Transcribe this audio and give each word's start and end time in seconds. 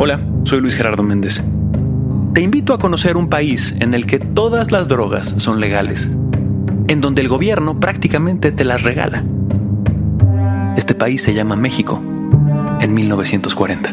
Hola, 0.00 0.20
soy 0.44 0.60
Luis 0.60 0.76
Gerardo 0.76 1.02
Méndez. 1.02 1.42
Te 2.32 2.40
invito 2.40 2.72
a 2.72 2.78
conocer 2.78 3.16
un 3.16 3.28
país 3.28 3.74
en 3.80 3.94
el 3.94 4.06
que 4.06 4.20
todas 4.20 4.70
las 4.70 4.86
drogas 4.86 5.34
son 5.38 5.58
legales, 5.58 6.08
en 6.86 7.00
donde 7.00 7.20
el 7.20 7.26
gobierno 7.26 7.80
prácticamente 7.80 8.52
te 8.52 8.64
las 8.64 8.84
regala. 8.84 9.24
Este 10.76 10.94
país 10.94 11.20
se 11.20 11.34
llama 11.34 11.56
México, 11.56 12.00
en 12.80 12.94
1940. 12.94 13.92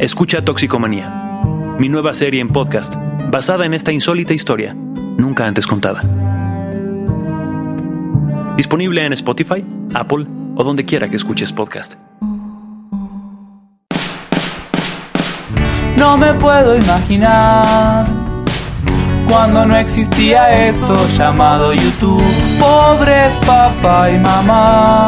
Escucha 0.00 0.44
Toxicomanía, 0.44 1.38
mi 1.78 1.88
nueva 1.88 2.12
serie 2.12 2.40
en 2.40 2.48
podcast 2.48 2.96
basada 3.30 3.66
en 3.66 3.72
esta 3.72 3.92
insólita 3.92 4.34
historia, 4.34 4.74
nunca 4.74 5.46
antes 5.46 5.68
contada. 5.68 6.02
Disponible 8.56 9.06
en 9.06 9.12
Spotify, 9.12 9.64
Apple 9.94 10.26
o 10.56 10.64
donde 10.64 10.84
quiera 10.84 11.08
que 11.08 11.14
escuches 11.14 11.52
podcast. 11.52 12.09
No 16.00 16.16
me 16.16 16.32
puedo 16.32 16.78
imaginar 16.78 18.06
cuando 19.28 19.66
no 19.66 19.76
existía 19.76 20.66
esto 20.66 20.94
llamado 21.18 21.74
YouTube. 21.74 22.24
Pobres 22.58 23.36
papá 23.46 24.10
y 24.10 24.18
mamá, 24.18 25.06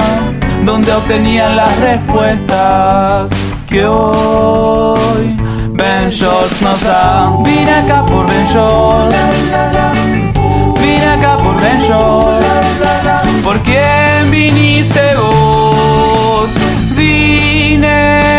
donde 0.67 0.93
obtenían 0.93 1.57
las 1.57 1.75
respuestas 1.81 3.29
que 3.67 3.87
hoy 3.87 5.35
Ben 5.73 6.11
Shorts 6.11 6.61
nos 6.61 6.81
da. 6.83 7.39
Vine 7.43 7.73
acá 7.73 8.05
por 8.05 8.27
Ben 8.29 8.47
Shorts. 8.49 9.17
Vine 10.79 11.07
acá 11.07 11.39
por 11.39 11.59
Ben 11.59 11.81
Shorts. 11.81 12.47
¿Por 13.43 13.59
quién 13.61 14.31
viniste 14.31 15.15
vos? 15.17 16.51
Vine, 16.95 18.32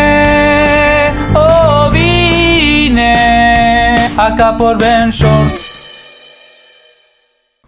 acá 4.16 4.56
por 4.56 4.78
Ben 4.78 5.10
Shorts. 5.10 5.72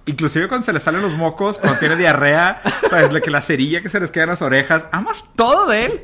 Inclusive 0.06 0.47
cuando 0.48 0.64
se 0.64 0.72
le 0.72 0.78
salen 0.78 1.03
los 1.03 1.16
mocos, 1.16 1.58
cuando 1.58 1.80
tiene 1.80 1.97
diarrea, 1.97 2.62
sabes, 2.88 3.12
la 3.12 3.20
que 3.20 3.30
la 3.30 3.41
cerilla 3.41 3.83
que 3.83 3.88
se 3.88 3.98
les 3.98 4.11
queda 4.12 4.25
en 4.25 4.30
las 4.30 4.42
orejas, 4.42 4.86
amas 4.92 5.25
todo 5.34 5.66
de 5.66 5.86
él. 5.86 6.00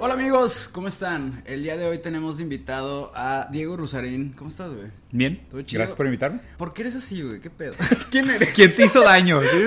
Hola 0.00 0.14
amigos, 0.14 0.68
¿cómo 0.72 0.86
están? 0.86 1.42
El 1.44 1.64
día 1.64 1.76
de 1.76 1.88
hoy 1.88 1.98
tenemos 1.98 2.36
de 2.36 2.44
invitado 2.44 3.10
a 3.12 3.48
Diego 3.50 3.76
Rusarín. 3.76 4.34
¿Cómo 4.38 4.50
estás, 4.50 4.72
güey? 4.72 4.92
Bien, 5.10 5.40
¿Todo 5.50 5.62
chido? 5.62 5.78
gracias 5.80 5.96
por 5.96 6.06
invitarme. 6.06 6.40
¿Por 6.58 6.74
qué 6.74 6.82
eres 6.82 6.96
así, 6.96 7.22
güey? 7.22 7.40
¿Qué 7.40 7.48
pedo? 7.48 7.74
¿Quién 8.10 8.28
eres? 8.28 8.50
¿Quién 8.54 8.74
te 8.74 8.84
hizo 8.84 9.02
daño? 9.02 9.40
¿Sí? 9.42 9.64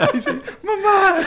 Ay, 0.00 0.22
sí. 0.22 0.30
¡Mamá! 0.62 1.18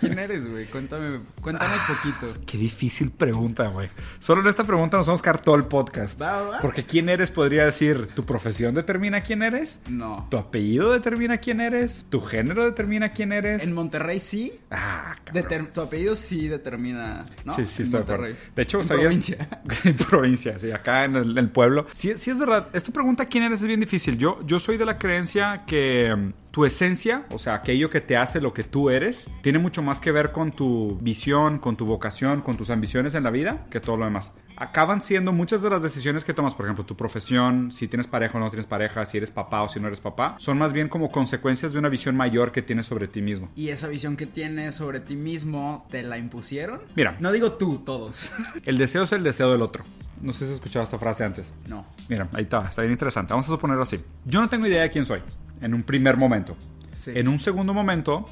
¿Quién 0.00 0.18
eres, 0.18 0.46
güey? 0.46 0.66
Cuéntame, 0.66 1.20
cuéntanos 1.40 1.80
poquito. 1.82 2.34
Qué 2.46 2.56
difícil 2.56 3.10
pregunta, 3.10 3.68
güey. 3.68 3.90
Solo 4.18 4.40
en 4.40 4.48
esta 4.48 4.64
pregunta 4.64 4.96
nos 4.96 5.06
vamos 5.06 5.20
a 5.20 5.24
quedar 5.24 5.40
todo 5.42 5.56
el 5.56 5.64
podcast. 5.64 6.20
Va, 6.20 6.42
va. 6.42 6.58
Porque 6.60 6.84
quién 6.86 7.08
eres 7.08 7.30
podría 7.30 7.66
decir, 7.66 8.08
¿tu 8.14 8.24
profesión 8.24 8.74
determina 8.74 9.20
quién 9.22 9.42
eres? 9.42 9.80
No. 9.90 10.26
¿Tu 10.30 10.38
apellido 10.38 10.92
determina 10.92 11.38
quién 11.38 11.60
eres? 11.60 12.06
¿Tu 12.08 12.20
género 12.22 12.64
determina 12.64 13.12
quién 13.12 13.32
eres? 13.32 13.62
En 13.64 13.74
Monterrey 13.74 14.20
sí. 14.20 14.58
Ah, 14.70 15.16
cabrón. 15.24 15.70
Tu 15.74 15.80
apellido 15.82 16.14
sí 16.14 16.48
determina, 16.48 17.26
¿no? 17.44 17.54
Sí, 17.54 17.66
sí, 17.66 17.82
En 17.82 17.84
estoy 17.86 18.00
de. 18.00 18.06
Monterrey. 18.06 18.36
De 18.56 18.62
hecho, 18.62 18.78
en 18.80 18.84
¿sabías? 18.84 19.06
provincia. 19.08 19.48
en 19.84 19.96
provincia, 19.96 20.58
sí, 20.58 20.70
acá 20.72 21.04
en 21.04 21.16
el, 21.16 21.30
en 21.32 21.38
el 21.38 21.50
pueblo. 21.50 21.86
Sí, 21.92 22.16
sí 22.16 22.30
es 22.30 22.38
verdad. 22.38 22.68
Esta 22.78 22.92
pregunta, 22.92 23.26
¿quién 23.26 23.42
eres? 23.42 23.60
Es 23.60 23.66
bien 23.66 23.80
difícil. 23.80 24.16
Yo, 24.16 24.38
yo 24.46 24.60
soy 24.60 24.76
de 24.76 24.84
la 24.84 24.98
creencia 24.98 25.64
que 25.66 26.32
tu 26.58 26.64
esencia, 26.64 27.24
o 27.30 27.38
sea, 27.38 27.54
aquello 27.54 27.88
que 27.88 28.00
te 28.00 28.16
hace 28.16 28.40
lo 28.40 28.52
que 28.52 28.64
tú 28.64 28.90
eres, 28.90 29.30
tiene 29.42 29.60
mucho 29.60 29.80
más 29.80 30.00
que 30.00 30.10
ver 30.10 30.32
con 30.32 30.50
tu 30.50 30.98
visión, 31.00 31.60
con 31.60 31.76
tu 31.76 31.86
vocación, 31.86 32.40
con 32.40 32.56
tus 32.56 32.70
ambiciones 32.70 33.14
en 33.14 33.22
la 33.22 33.30
vida, 33.30 33.64
que 33.70 33.78
todo 33.78 33.96
lo 33.96 34.06
demás. 34.06 34.32
Acaban 34.56 35.00
siendo 35.00 35.32
muchas 35.32 35.62
de 35.62 35.70
las 35.70 35.84
decisiones 35.84 36.24
que 36.24 36.34
tomas, 36.34 36.56
por 36.56 36.66
ejemplo, 36.66 36.84
tu 36.84 36.96
profesión, 36.96 37.70
si 37.70 37.86
tienes 37.86 38.08
pareja 38.08 38.38
o 38.38 38.40
no 38.40 38.50
tienes 38.50 38.66
pareja, 38.66 39.06
si 39.06 39.18
eres 39.18 39.30
papá 39.30 39.62
o 39.62 39.68
si 39.68 39.78
no 39.78 39.86
eres 39.86 40.00
papá, 40.00 40.34
son 40.40 40.58
más 40.58 40.72
bien 40.72 40.88
como 40.88 41.12
consecuencias 41.12 41.72
de 41.72 41.78
una 41.78 41.88
visión 41.88 42.16
mayor 42.16 42.50
que 42.50 42.60
tienes 42.60 42.86
sobre 42.86 43.06
ti 43.06 43.22
mismo. 43.22 43.48
Y 43.54 43.68
esa 43.68 43.86
visión 43.86 44.16
que 44.16 44.26
tienes 44.26 44.74
sobre 44.74 44.98
ti 44.98 45.14
mismo, 45.14 45.86
¿te 45.92 46.02
la 46.02 46.18
impusieron? 46.18 46.80
Mira. 46.96 47.16
No 47.20 47.30
digo 47.30 47.52
tú, 47.52 47.82
todos. 47.86 48.32
El 48.64 48.78
deseo 48.78 49.04
es 49.04 49.12
el 49.12 49.22
deseo 49.22 49.52
del 49.52 49.62
otro. 49.62 49.84
No 50.20 50.32
sé 50.32 50.40
si 50.40 50.44
has 50.46 50.50
escuchado 50.56 50.82
esta 50.82 50.98
frase 50.98 51.22
antes. 51.22 51.54
no. 51.68 51.86
Mira, 52.08 52.28
ahí 52.32 52.42
está, 52.42 52.64
está 52.64 52.82
bien 52.82 52.90
interesante. 52.90 53.32
Vamos 53.32 53.46
a 53.46 53.50
suponerlo 53.50 53.84
así. 53.84 54.00
Yo 54.24 54.40
no 54.40 54.48
tengo 54.48 54.66
idea 54.66 54.82
de 54.82 54.90
quién 54.90 55.04
soy 55.04 55.22
en 55.60 55.74
un 55.74 55.82
primer 55.82 56.16
momento. 56.16 56.56
Sí. 56.96 57.12
En 57.14 57.28
un 57.28 57.38
segundo 57.38 57.72
momento, 57.74 58.24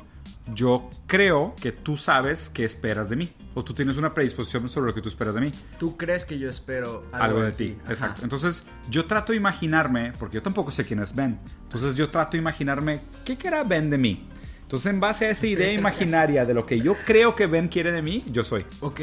yo 0.54 0.90
creo 1.06 1.54
que 1.60 1.72
tú 1.72 1.96
sabes 1.96 2.48
qué 2.48 2.64
esperas 2.64 3.08
de 3.08 3.16
mí. 3.16 3.32
O 3.54 3.64
tú 3.64 3.72
tienes 3.72 3.96
una 3.96 4.12
predisposición 4.12 4.68
sobre 4.68 4.88
lo 4.88 4.94
que 4.94 5.00
tú 5.00 5.08
esperas 5.08 5.34
de 5.34 5.40
mí. 5.40 5.52
Tú 5.78 5.96
crees 5.96 6.26
que 6.26 6.38
yo 6.38 6.48
espero 6.48 7.04
algo, 7.12 7.24
Algo, 7.24 7.42
de 7.42 7.52
ti. 7.52 7.76
Ajá. 7.82 7.92
Exacto. 7.92 8.22
Entonces, 8.22 8.64
yo 8.90 9.06
trato 9.06 9.32
de 9.32 9.38
imaginarme, 9.38 10.12
porque 10.18 10.36
yo 10.36 10.42
tampoco 10.42 10.70
sé 10.70 10.84
quién 10.84 11.00
es 11.00 11.14
Ben. 11.14 11.38
Entonces, 11.62 11.94
yo 11.94 12.10
trato 12.10 12.32
de 12.32 12.38
imaginarme 12.38 13.00
qué 13.24 13.36
querrá 13.38 13.64
Ben 13.64 13.88
de 13.90 13.98
mí. 13.98 14.28
Entonces, 14.62 14.92
en 14.92 15.00
base 15.00 15.26
a 15.26 15.30
esa 15.30 15.46
idea 15.46 15.72
imaginaria 15.72 16.44
de 16.44 16.54
lo 16.54 16.66
que 16.66 16.80
yo 16.80 16.94
creo 17.06 17.34
que 17.34 17.46
Ben 17.46 17.68
quiere 17.68 17.92
de 17.92 18.02
mí, 18.02 18.24
yo 18.30 18.44
soy. 18.44 18.66
Ok. 18.80 19.00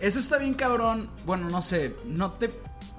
Eso 0.00 0.18
está 0.18 0.38
bien 0.38 0.54
cabrón. 0.54 1.10
Bueno, 1.24 1.48
no 1.48 1.62
sé, 1.62 1.94
¿no 2.06 2.32
te 2.32 2.50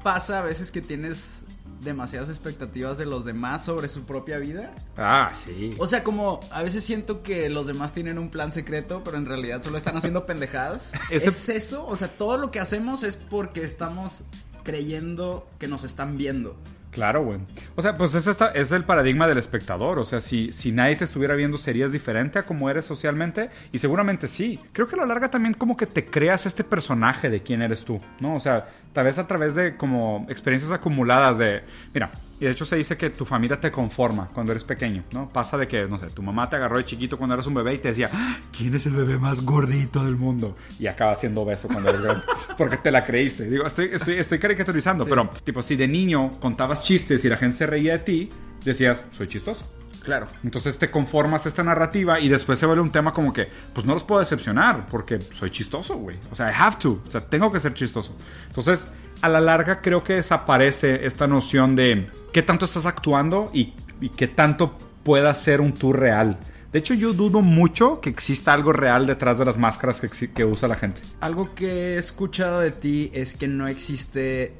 pasa 0.03 0.39
a 0.39 0.41
veces 0.41 0.71
que 0.71 0.81
tienes 0.81 1.43
demasiadas 1.83 2.29
expectativas 2.29 2.97
de 2.97 3.05
los 3.05 3.25
demás 3.25 3.65
sobre 3.65 3.87
su 3.87 4.03
propia 4.03 4.37
vida? 4.37 4.73
Ah, 4.97 5.31
sí. 5.35 5.75
O 5.79 5.87
sea, 5.87 6.03
como 6.03 6.39
a 6.51 6.61
veces 6.63 6.83
siento 6.83 7.23
que 7.23 7.49
los 7.49 7.67
demás 7.67 7.91
tienen 7.93 8.17
un 8.17 8.29
plan 8.29 8.51
secreto, 8.51 9.03
pero 9.03 9.17
en 9.17 9.25
realidad 9.25 9.61
solo 9.63 9.77
están 9.77 9.97
haciendo 9.97 10.25
pendejadas. 10.27 10.93
Ese- 11.09 11.29
¿Es 11.29 11.49
eso? 11.49 11.85
O 11.87 11.95
sea, 11.95 12.07
todo 12.09 12.37
lo 12.37 12.51
que 12.51 12.59
hacemos 12.59 13.03
es 13.03 13.15
porque 13.17 13.63
estamos 13.63 14.23
creyendo 14.63 15.47
que 15.59 15.67
nos 15.67 15.83
están 15.83 16.17
viendo. 16.17 16.55
Claro, 16.91 17.23
güey. 17.23 17.39
O 17.75 17.81
sea, 17.81 17.95
pues 17.95 18.13
es, 18.15 18.27
esta, 18.27 18.47
es 18.49 18.71
el 18.71 18.83
paradigma 18.83 19.27
del 19.27 19.37
espectador. 19.37 19.97
O 19.97 20.05
sea, 20.05 20.19
si, 20.19 20.51
si 20.51 20.71
nadie 20.71 20.97
te 20.97 21.05
estuviera 21.05 21.35
viendo, 21.35 21.57
¿serías 21.57 21.93
diferente 21.93 22.37
a 22.37 22.45
como 22.45 22.69
eres 22.69 22.85
socialmente? 22.85 23.49
Y 23.71 23.77
seguramente 23.77 24.27
sí. 24.27 24.59
Creo 24.73 24.87
que 24.87 24.95
a 24.95 24.99
la 24.99 25.05
larga 25.05 25.31
también 25.31 25.53
como 25.53 25.77
que 25.77 25.87
te 25.87 26.05
creas 26.05 26.45
este 26.45 26.63
personaje 26.63 27.29
de 27.29 27.41
quién 27.41 27.61
eres 27.61 27.85
tú, 27.85 28.01
¿no? 28.19 28.35
O 28.35 28.39
sea, 28.41 28.67
tal 28.91 29.05
vez 29.05 29.17
a 29.17 29.27
través 29.27 29.55
de 29.55 29.77
como 29.77 30.25
experiencias 30.29 30.71
acumuladas 30.73 31.37
de... 31.37 31.63
Mira, 31.93 32.11
y 32.41 32.45
de 32.45 32.51
hecho 32.51 32.65
se 32.65 32.75
dice 32.75 32.97
que 32.97 33.11
tu 33.11 33.23
familia 33.23 33.59
te 33.61 33.71
conforma 33.71 34.27
cuando 34.33 34.51
eres 34.51 34.63
pequeño, 34.63 35.03
¿no? 35.13 35.29
Pasa 35.29 35.57
de 35.57 35.67
que, 35.67 35.85
no 35.87 35.97
sé, 35.99 36.07
tu 36.07 36.23
mamá 36.23 36.49
te 36.49 36.55
agarró 36.57 36.77
de 36.77 36.85
chiquito 36.85 37.15
cuando 37.17 37.35
eras 37.35 37.45
un 37.45 37.53
bebé 37.53 37.75
y 37.75 37.77
te 37.77 37.89
decía, 37.89 38.09
"Ah, 38.11 38.37
¿quién 38.57 38.73
es 38.73 38.85
el 38.87 38.93
bebé 38.93 39.19
más 39.19 39.41
gordito 39.45 40.03
del 40.03 40.15
mundo? 40.15 40.55
Y 40.79 40.87
acaba 40.87 41.13
siendo 41.15 41.41
obeso 41.41 41.67
cuando 41.67 41.89
eres 41.89 42.01
grande. 42.01 42.23
Porque 42.57 42.77
te 42.77 42.89
la 42.91 43.05
creíste. 43.05 43.47
Digo, 43.47 43.65
estoy, 43.67 43.91
estoy, 43.93 44.15
estoy 44.15 44.39
caricaturizando, 44.39 45.03
Sí. 45.03 45.09
pero 45.11 45.29
tipo, 45.43 45.61
si 45.61 45.75
de 45.75 45.87
niño 45.87 46.31
contabas 46.39 46.83
chistes 46.83 47.23
y 47.23 47.29
la 47.29 47.37
gente 47.37 47.57
se 47.57 47.65
reía 47.67 47.93
de 47.93 47.99
ti, 47.99 48.29
decías, 48.65 49.05
soy 49.11 49.27
chistoso. 49.27 49.71
Claro. 50.03 50.27
Entonces 50.43 50.77
te 50.79 50.89
conformas 50.89 51.45
esta 51.45 51.63
narrativa 51.63 52.19
y 52.19 52.27
después 52.27 52.57
se 52.59 52.65
vuelve 52.65 52.81
un 52.81 52.91
tema 52.91 53.13
como 53.13 53.31
que, 53.31 53.47
pues 53.73 53.85
no 53.85 53.93
los 53.93 54.03
puedo 54.03 54.19
decepcionar 54.19 54.87
porque 54.87 55.21
soy 55.21 55.51
chistoso, 55.51 55.97
güey. 55.97 56.17
O 56.31 56.35
sea, 56.35 56.51
I 56.51 56.55
have 56.57 56.77
to. 56.77 57.01
O 57.07 57.11
sea, 57.11 57.21
tengo 57.21 57.51
que 57.51 57.59
ser 57.59 57.73
chistoso. 57.73 58.15
Entonces, 58.47 58.91
a 59.21 59.29
la 59.29 59.39
larga 59.39 59.81
creo 59.81 60.03
que 60.03 60.13
desaparece 60.13 61.05
esta 61.05 61.27
noción 61.27 61.75
de 61.75 62.09
qué 62.33 62.41
tanto 62.41 62.65
estás 62.65 62.85
actuando 62.85 63.51
y, 63.53 63.73
y 63.99 64.09
qué 64.09 64.27
tanto 64.27 64.77
pueda 65.03 65.33
ser 65.33 65.61
un 65.61 65.73
tú 65.73 65.93
real. 65.93 66.39
De 66.71 66.79
hecho, 66.79 66.93
yo 66.93 67.11
dudo 67.11 67.41
mucho 67.41 67.99
que 67.99 68.09
exista 68.09 68.53
algo 68.53 68.71
real 68.71 69.05
detrás 69.05 69.37
de 69.37 69.43
las 69.43 69.57
máscaras 69.57 69.99
que, 69.99 70.31
que 70.31 70.45
usa 70.45 70.69
la 70.69 70.77
gente. 70.77 71.01
Algo 71.19 71.53
que 71.53 71.95
he 71.95 71.97
escuchado 71.97 72.61
de 72.61 72.71
ti 72.71 73.11
es 73.13 73.35
que 73.35 73.49
no 73.49 73.67
existe 73.67 74.53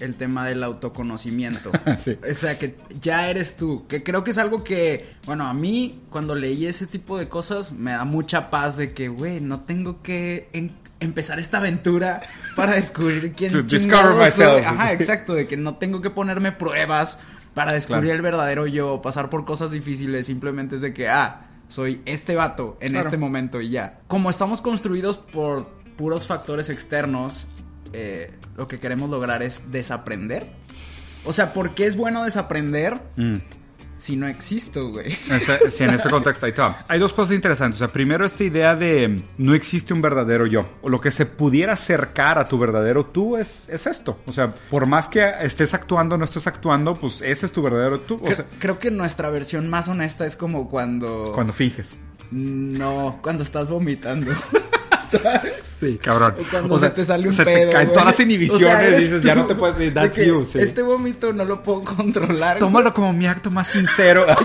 el 0.00 0.14
tema 0.16 0.46
del 0.46 0.62
autoconocimiento. 0.62 1.70
Sí. 1.98 2.16
O 2.30 2.34
sea, 2.34 2.58
que 2.58 2.76
ya 3.00 3.28
eres 3.28 3.56
tú. 3.56 3.86
Que 3.88 4.02
creo 4.02 4.22
que 4.24 4.30
es 4.30 4.38
algo 4.38 4.62
que, 4.64 5.14
bueno, 5.26 5.46
a 5.46 5.54
mí 5.54 6.00
cuando 6.10 6.34
leí 6.34 6.66
ese 6.66 6.86
tipo 6.86 7.18
de 7.18 7.28
cosas 7.28 7.72
me 7.72 7.90
da 7.92 8.04
mucha 8.04 8.50
paz 8.50 8.76
de 8.76 8.92
que, 8.92 9.08
güey, 9.08 9.40
no 9.40 9.60
tengo 9.60 10.02
que 10.02 10.48
en- 10.52 10.76
empezar 11.00 11.38
esta 11.40 11.58
aventura 11.58 12.22
para 12.56 12.74
descubrir 12.74 13.32
quién 13.34 13.52
To 13.52 13.62
discover 13.62 14.12
soy. 14.12 14.46
myself. 14.46 14.66
Ajá, 14.66 14.92
exacto, 14.92 15.34
de 15.34 15.46
que 15.46 15.56
no 15.56 15.76
tengo 15.76 16.00
que 16.00 16.10
ponerme 16.10 16.52
pruebas 16.52 17.18
para 17.54 17.72
descubrir 17.72 18.04
Claro. 18.04 18.16
el 18.16 18.22
verdadero 18.22 18.66
yo, 18.66 19.00
pasar 19.02 19.30
por 19.30 19.44
cosas 19.44 19.70
difíciles, 19.72 20.26
simplemente 20.26 20.76
es 20.76 20.82
de 20.82 20.92
que, 20.94 21.08
ah, 21.08 21.42
soy 21.68 22.00
este 22.06 22.34
vato 22.34 22.76
en 22.80 22.92
Claro. 22.92 23.04
este 23.06 23.16
momento 23.18 23.60
y 23.60 23.70
ya. 23.70 23.98
Como 24.06 24.30
estamos 24.30 24.62
construidos 24.62 25.18
por 25.18 25.66
puros 25.96 26.26
factores 26.26 26.68
externos, 26.70 27.46
eh, 27.92 28.32
lo 28.56 28.68
que 28.68 28.78
queremos 28.78 29.10
lograr 29.10 29.42
es 29.42 29.70
desaprender. 29.70 30.50
O 31.24 31.32
sea, 31.32 31.52
¿por 31.52 31.70
qué 31.70 31.86
es 31.86 31.96
bueno 31.96 32.24
desaprender 32.24 33.00
Mm. 33.16 33.34
si 33.98 34.16
no 34.16 34.26
existo, 34.28 34.90
güey? 34.90 35.12
Ese- 35.30 35.70
sí, 35.70 35.84
en 35.84 35.90
ese 35.94 36.08
contexto, 36.08 36.46
ahí 36.46 36.52
va. 36.52 36.84
Hay 36.88 37.00
dos 37.00 37.12
cosas 37.12 37.34
interesantes. 37.34 37.80
O 37.80 37.84
sea, 37.84 37.92
primero 37.92 38.24
esta 38.24 38.44
idea 38.44 38.76
de 38.76 39.22
no 39.36 39.54
existe 39.54 39.92
un 39.92 40.00
verdadero 40.00 40.46
yo. 40.46 40.66
O 40.82 40.88
lo 40.88 41.00
que 41.00 41.10
se 41.10 41.26
pudiera 41.26 41.72
acercar 41.74 42.38
a 42.38 42.44
tu 42.46 42.58
verdadero 42.58 43.04
tú 43.06 43.36
es, 43.36 43.68
es 43.68 43.86
esto. 43.86 44.18
O 44.26 44.32
sea, 44.32 44.54
por 44.70 44.86
más 44.86 45.08
que 45.08 45.28
estés 45.40 45.74
actuando 45.74 46.14
o 46.14 46.18
no 46.18 46.24
estés 46.24 46.46
actuando, 46.46 46.94
pues 46.94 47.20
ese 47.22 47.46
es 47.46 47.52
tu 47.52 47.62
verdadero 47.62 48.00
tú. 48.00 48.14
O 48.14 48.20
Creo, 48.22 48.34
sea, 48.36 48.44
creo 48.60 48.78
que 48.78 48.90
nuestra 48.90 49.28
versión 49.30 49.68
más 49.68 49.88
honesta 49.88 50.24
es 50.24 50.36
como 50.36 50.68
cuando... 50.70 51.32
cuando 51.34 51.52
finges. 51.52 51.96
No, 52.30 53.18
cuando 53.22 53.42
estás 53.42 53.68
vomitando. 53.70 54.32
¿Sabes? 55.10 55.52
Sí, 55.64 55.98
cabrón. 56.02 56.34
O 56.40 56.50
cuando 56.50 56.74
O 56.74 56.78
sea, 56.78 56.88
se 56.90 56.94
te 56.96 57.04
sale 57.04 57.26
un 57.26 57.32
se 57.32 57.44
te 57.44 57.54
pedo. 57.54 57.72
caen 57.72 57.86
güey. 57.86 57.92
todas 57.94 58.06
las 58.06 58.20
inhibiciones, 58.20 58.76
O 58.76 58.90
sea, 58.90 58.98
dices, 58.98 59.22
ya 59.22 59.34
tú. 59.34 59.40
no 59.40 59.46
te 59.46 59.54
puedes 59.54 59.76
decir, 59.78 59.94
De 59.94 60.00
that's 60.00 60.14
que 60.14 60.26
you. 60.26 60.44
sí. 60.50 60.58
Este 60.60 60.82
vómito 60.82 61.32
no 61.32 61.44
lo 61.44 61.62
puedo 61.62 61.82
controlar. 61.96 62.58
Tómalo 62.58 62.92
como 62.94 63.12
mi 63.12 63.26
acto 63.26 63.50
más 63.50 63.68
sincero. 63.68 64.26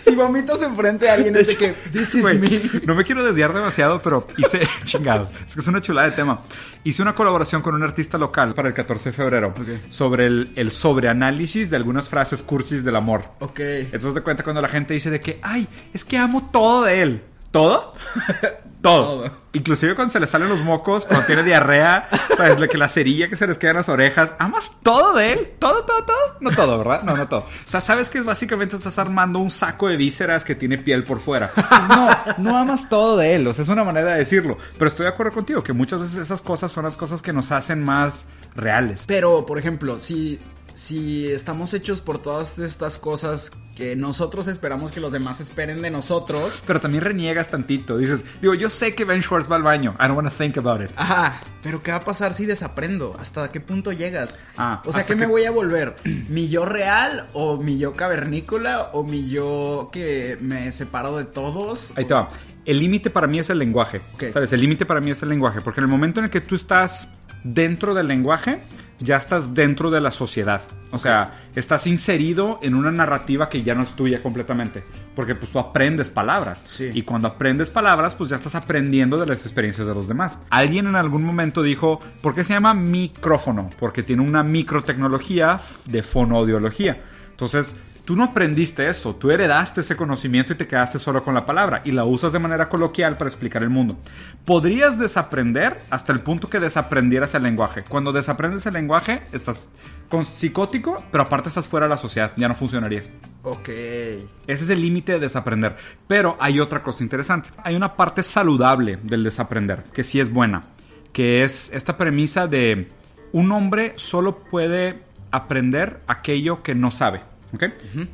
Si 0.00 0.16
vomitas 0.16 0.62
enfrente 0.62 1.04
de 1.04 1.10
alguien 1.12 1.36
es 1.36 1.46
de 1.46 1.54
que, 1.56 1.72
this 1.92 2.12
is 2.16 2.22
Güey, 2.22 2.38
me. 2.38 2.62
No 2.86 2.96
me 2.96 3.04
quiero 3.04 3.22
desviar 3.22 3.52
demasiado, 3.52 4.02
pero 4.02 4.26
hice 4.36 4.62
chingados. 4.84 5.30
Es 5.46 5.54
que 5.54 5.60
es 5.60 5.66
una 5.68 5.80
chulada 5.80 6.08
de 6.10 6.16
tema. 6.16 6.42
Hice 6.82 7.02
una 7.02 7.14
colaboración 7.14 7.62
con 7.62 7.76
un 7.76 7.82
artista 7.84 8.18
local 8.18 8.52
para 8.54 8.66
el 8.66 8.74
14 8.74 9.10
de 9.10 9.12
febrero 9.12 9.54
sobre 9.90 10.26
el, 10.26 10.50
el 10.56 10.72
sobreanálisis 10.72 11.70
de 11.70 11.76
algunas 11.76 12.08
frases 12.08 12.42
cursis 12.42 12.82
del 12.82 12.96
amor. 12.96 13.26
Ok. 13.38 13.60
Entonces 13.60 14.14
te 14.14 14.20
cuenta 14.22 14.42
cuando 14.42 14.60
la 14.60 14.68
gente 14.68 14.94
dice 14.94 15.08
de 15.10 15.20
que, 15.20 15.38
ay, 15.42 15.68
es 15.94 16.04
que 16.04 16.18
amo 16.18 16.48
todo 16.50 16.82
de 16.84 17.02
él. 17.02 17.22
¿Todo? 17.50 17.94
Todo. 18.82 19.04
Todo. 19.04 19.40
Inclusive 19.52 19.94
cuando 19.94 20.12
se 20.12 20.20
le 20.20 20.26
salen 20.26 20.48
los 20.48 20.62
mocos, 20.62 21.04
cuando 21.04 21.26
tiene 21.26 21.42
diarrea, 21.42 22.08
sabes, 22.36 22.60
la 22.60 22.68
que 22.68 22.78
la 22.78 22.88
cerilla 22.88 23.28
que 23.28 23.36
se 23.36 23.46
les 23.46 23.58
queda 23.58 23.72
en 23.72 23.76
las 23.78 23.88
orejas. 23.88 24.32
¿Amas 24.38 24.72
todo 24.82 25.14
de 25.14 25.32
él? 25.32 25.52
¿Todo, 25.58 25.84
todo, 25.84 26.04
todo? 26.04 26.16
No 26.40 26.50
todo, 26.50 26.78
¿verdad? 26.78 27.02
No, 27.02 27.16
no 27.16 27.28
todo. 27.28 27.40
O 27.40 27.46
sea, 27.68 27.80
sabes 27.80 28.08
que 28.08 28.20
básicamente 28.20 28.76
estás 28.76 28.98
armando 28.98 29.40
un 29.40 29.50
saco 29.50 29.88
de 29.88 29.96
vísceras 29.96 30.44
que 30.44 30.54
tiene 30.54 30.78
piel 30.78 31.02
por 31.04 31.20
fuera. 31.20 31.50
Pues 31.52 31.88
no, 31.88 32.08
no 32.38 32.56
amas 32.56 32.88
todo 32.88 33.16
de 33.16 33.34
él. 33.34 33.46
O 33.48 33.52
sea, 33.52 33.64
es 33.64 33.68
una 33.68 33.84
manera 33.84 34.12
de 34.12 34.18
decirlo. 34.20 34.56
Pero 34.78 34.86
estoy 34.86 35.04
de 35.04 35.10
acuerdo 35.10 35.32
contigo 35.32 35.64
que 35.64 35.72
muchas 35.72 35.98
veces 36.00 36.16
esas 36.18 36.40
cosas 36.40 36.70
son 36.70 36.84
las 36.84 36.96
cosas 36.96 37.20
que 37.20 37.32
nos 37.32 37.50
hacen 37.50 37.82
más 37.82 38.26
reales. 38.54 39.04
Pero, 39.08 39.44
por 39.46 39.58
ejemplo, 39.58 39.98
si, 39.98 40.38
si 40.74 41.30
estamos 41.30 41.74
hechos 41.74 42.00
por 42.00 42.20
todas 42.20 42.58
estas 42.58 42.98
cosas 42.98 43.52
que 43.74 43.96
nosotros 43.96 44.46
esperamos 44.46 44.92
que 44.92 45.00
los 45.00 45.12
demás 45.12 45.40
esperen 45.40 45.80
de 45.80 45.90
nosotros. 45.90 46.62
Pero 46.66 46.80
también 46.80 47.02
reniegas 47.02 47.48
tantito. 47.48 47.96
Dices, 47.96 48.24
digo, 48.42 48.54
yo 48.54 48.68
sé 48.68 48.94
que 48.94 49.04
Ben 49.04 49.22
Schwartz 49.22 49.50
va 49.50 49.56
al 49.56 49.62
baño. 49.62 49.96
I 49.98 50.02
don't 50.02 50.16
want 50.16 50.28
to 50.28 50.34
think 50.36 50.58
about 50.58 50.82
it. 50.82 50.90
Ajá, 50.96 51.40
pero 51.62 51.82
¿qué 51.82 51.90
va 51.90 51.98
a 51.98 52.04
pasar 52.04 52.34
si 52.34 52.46
desaprendo? 52.46 53.16
¿Hasta 53.18 53.50
qué 53.50 53.60
punto 53.60 53.92
llegas? 53.92 54.38
Ah, 54.56 54.82
o 54.84 54.92
sea, 54.92 55.06
¿qué 55.06 55.14
me 55.16 55.26
voy 55.26 55.44
a 55.44 55.50
volver? 55.50 55.96
¿Mi 56.28 56.48
yo 56.48 56.66
real 56.66 57.26
o 57.32 57.56
mi 57.56 57.78
yo 57.78 57.94
cavernícola 57.94 58.90
o 58.92 59.02
mi 59.02 59.30
yo 59.30 59.88
que 59.92 60.36
me 60.40 60.72
separo 60.72 61.16
de 61.16 61.24
todos? 61.24 61.92
Ahí 61.96 62.04
te 62.04 62.14
va. 62.14 62.28
El 62.66 62.78
límite 62.78 63.08
para 63.08 63.26
mí 63.26 63.38
es 63.38 63.48
el 63.50 63.58
lenguaje. 63.58 64.02
Ok. 64.14 64.24
¿Sabes? 64.30 64.52
El 64.52 64.60
límite 64.60 64.84
para 64.84 65.00
mí 65.00 65.10
es 65.10 65.22
el 65.22 65.30
lenguaje. 65.30 65.60
Porque 65.60 65.80
en 65.80 65.84
el 65.84 65.90
momento 65.90 66.20
en 66.20 66.24
el 66.26 66.30
que 66.30 66.40
tú 66.40 66.54
estás 66.54 67.08
dentro 67.44 67.94
del 67.94 68.08
lenguaje, 68.08 68.60
ya 69.00 69.16
estás 69.16 69.54
dentro 69.54 69.90
de 69.90 70.00
la 70.00 70.10
sociedad. 70.10 70.62
O 70.92 70.98
sea, 70.98 71.44
estás 71.54 71.86
inserido 71.86 72.58
en 72.62 72.74
una 72.74 72.90
narrativa 72.90 73.48
que 73.48 73.62
ya 73.62 73.74
no 73.74 73.82
es 73.82 73.90
tuya 73.94 74.22
completamente. 74.22 74.82
Porque 75.14 75.34
pues 75.34 75.50
tú 75.50 75.58
aprendes 75.58 76.10
palabras. 76.10 76.62
Sí. 76.64 76.90
Y 76.92 77.02
cuando 77.02 77.28
aprendes 77.28 77.70
palabras, 77.70 78.14
pues 78.14 78.30
ya 78.30 78.36
estás 78.36 78.54
aprendiendo 78.54 79.18
de 79.18 79.26
las 79.26 79.44
experiencias 79.44 79.86
de 79.86 79.94
los 79.94 80.08
demás. 80.08 80.38
Alguien 80.50 80.86
en 80.86 80.96
algún 80.96 81.24
momento 81.24 81.62
dijo, 81.62 82.00
¿por 82.20 82.34
qué 82.34 82.44
se 82.44 82.52
llama 82.52 82.74
micrófono? 82.74 83.70
Porque 83.78 84.02
tiene 84.02 84.22
una 84.22 84.42
microtecnología 84.42 85.60
de 85.86 86.02
fonoaudiología. 86.02 87.00
Entonces, 87.30 87.76
tú 88.10 88.16
no 88.16 88.24
aprendiste 88.24 88.88
eso, 88.88 89.14
tú 89.14 89.30
heredaste 89.30 89.82
ese 89.82 89.94
conocimiento 89.94 90.52
y 90.52 90.56
te 90.56 90.66
quedaste 90.66 90.98
solo 90.98 91.22
con 91.22 91.32
la 91.32 91.46
palabra 91.46 91.80
y 91.84 91.92
la 91.92 92.02
usas 92.02 92.32
de 92.32 92.40
manera 92.40 92.68
coloquial 92.68 93.16
para 93.16 93.28
explicar 93.28 93.62
el 93.62 93.70
mundo. 93.70 93.98
Podrías 94.44 94.98
desaprender 94.98 95.80
hasta 95.90 96.12
el 96.12 96.18
punto 96.18 96.50
que 96.50 96.58
desaprendieras 96.58 97.36
el 97.36 97.44
lenguaje. 97.44 97.84
Cuando 97.88 98.10
desaprendes 98.10 98.66
el 98.66 98.74
lenguaje, 98.74 99.22
estás 99.30 99.70
con 100.08 100.24
psicótico, 100.24 101.00
pero 101.12 101.22
aparte 101.22 101.50
estás 101.50 101.68
fuera 101.68 101.86
de 101.86 101.90
la 101.90 101.96
sociedad, 101.98 102.32
ya 102.36 102.48
no 102.48 102.56
funcionarías. 102.56 103.12
Ok. 103.44 103.68
Ese 103.68 104.26
es 104.64 104.70
el 104.70 104.80
límite 104.80 105.12
de 105.12 105.20
desaprender. 105.20 105.76
Pero 106.08 106.36
hay 106.40 106.58
otra 106.58 106.82
cosa 106.82 107.04
interesante. 107.04 107.50
Hay 107.62 107.76
una 107.76 107.94
parte 107.94 108.24
saludable 108.24 108.98
del 109.04 109.22
desaprender, 109.22 109.84
que 109.94 110.02
sí 110.02 110.18
es 110.18 110.32
buena, 110.32 110.64
que 111.12 111.44
es 111.44 111.70
esta 111.72 111.96
premisa 111.96 112.48
de 112.48 112.88
un 113.30 113.52
hombre 113.52 113.92
solo 113.94 114.40
puede 114.40 115.04
aprender 115.30 116.00
aquello 116.08 116.64
que 116.64 116.74
no 116.74 116.90
sabe. 116.90 117.29
¿Ok? 117.54 117.64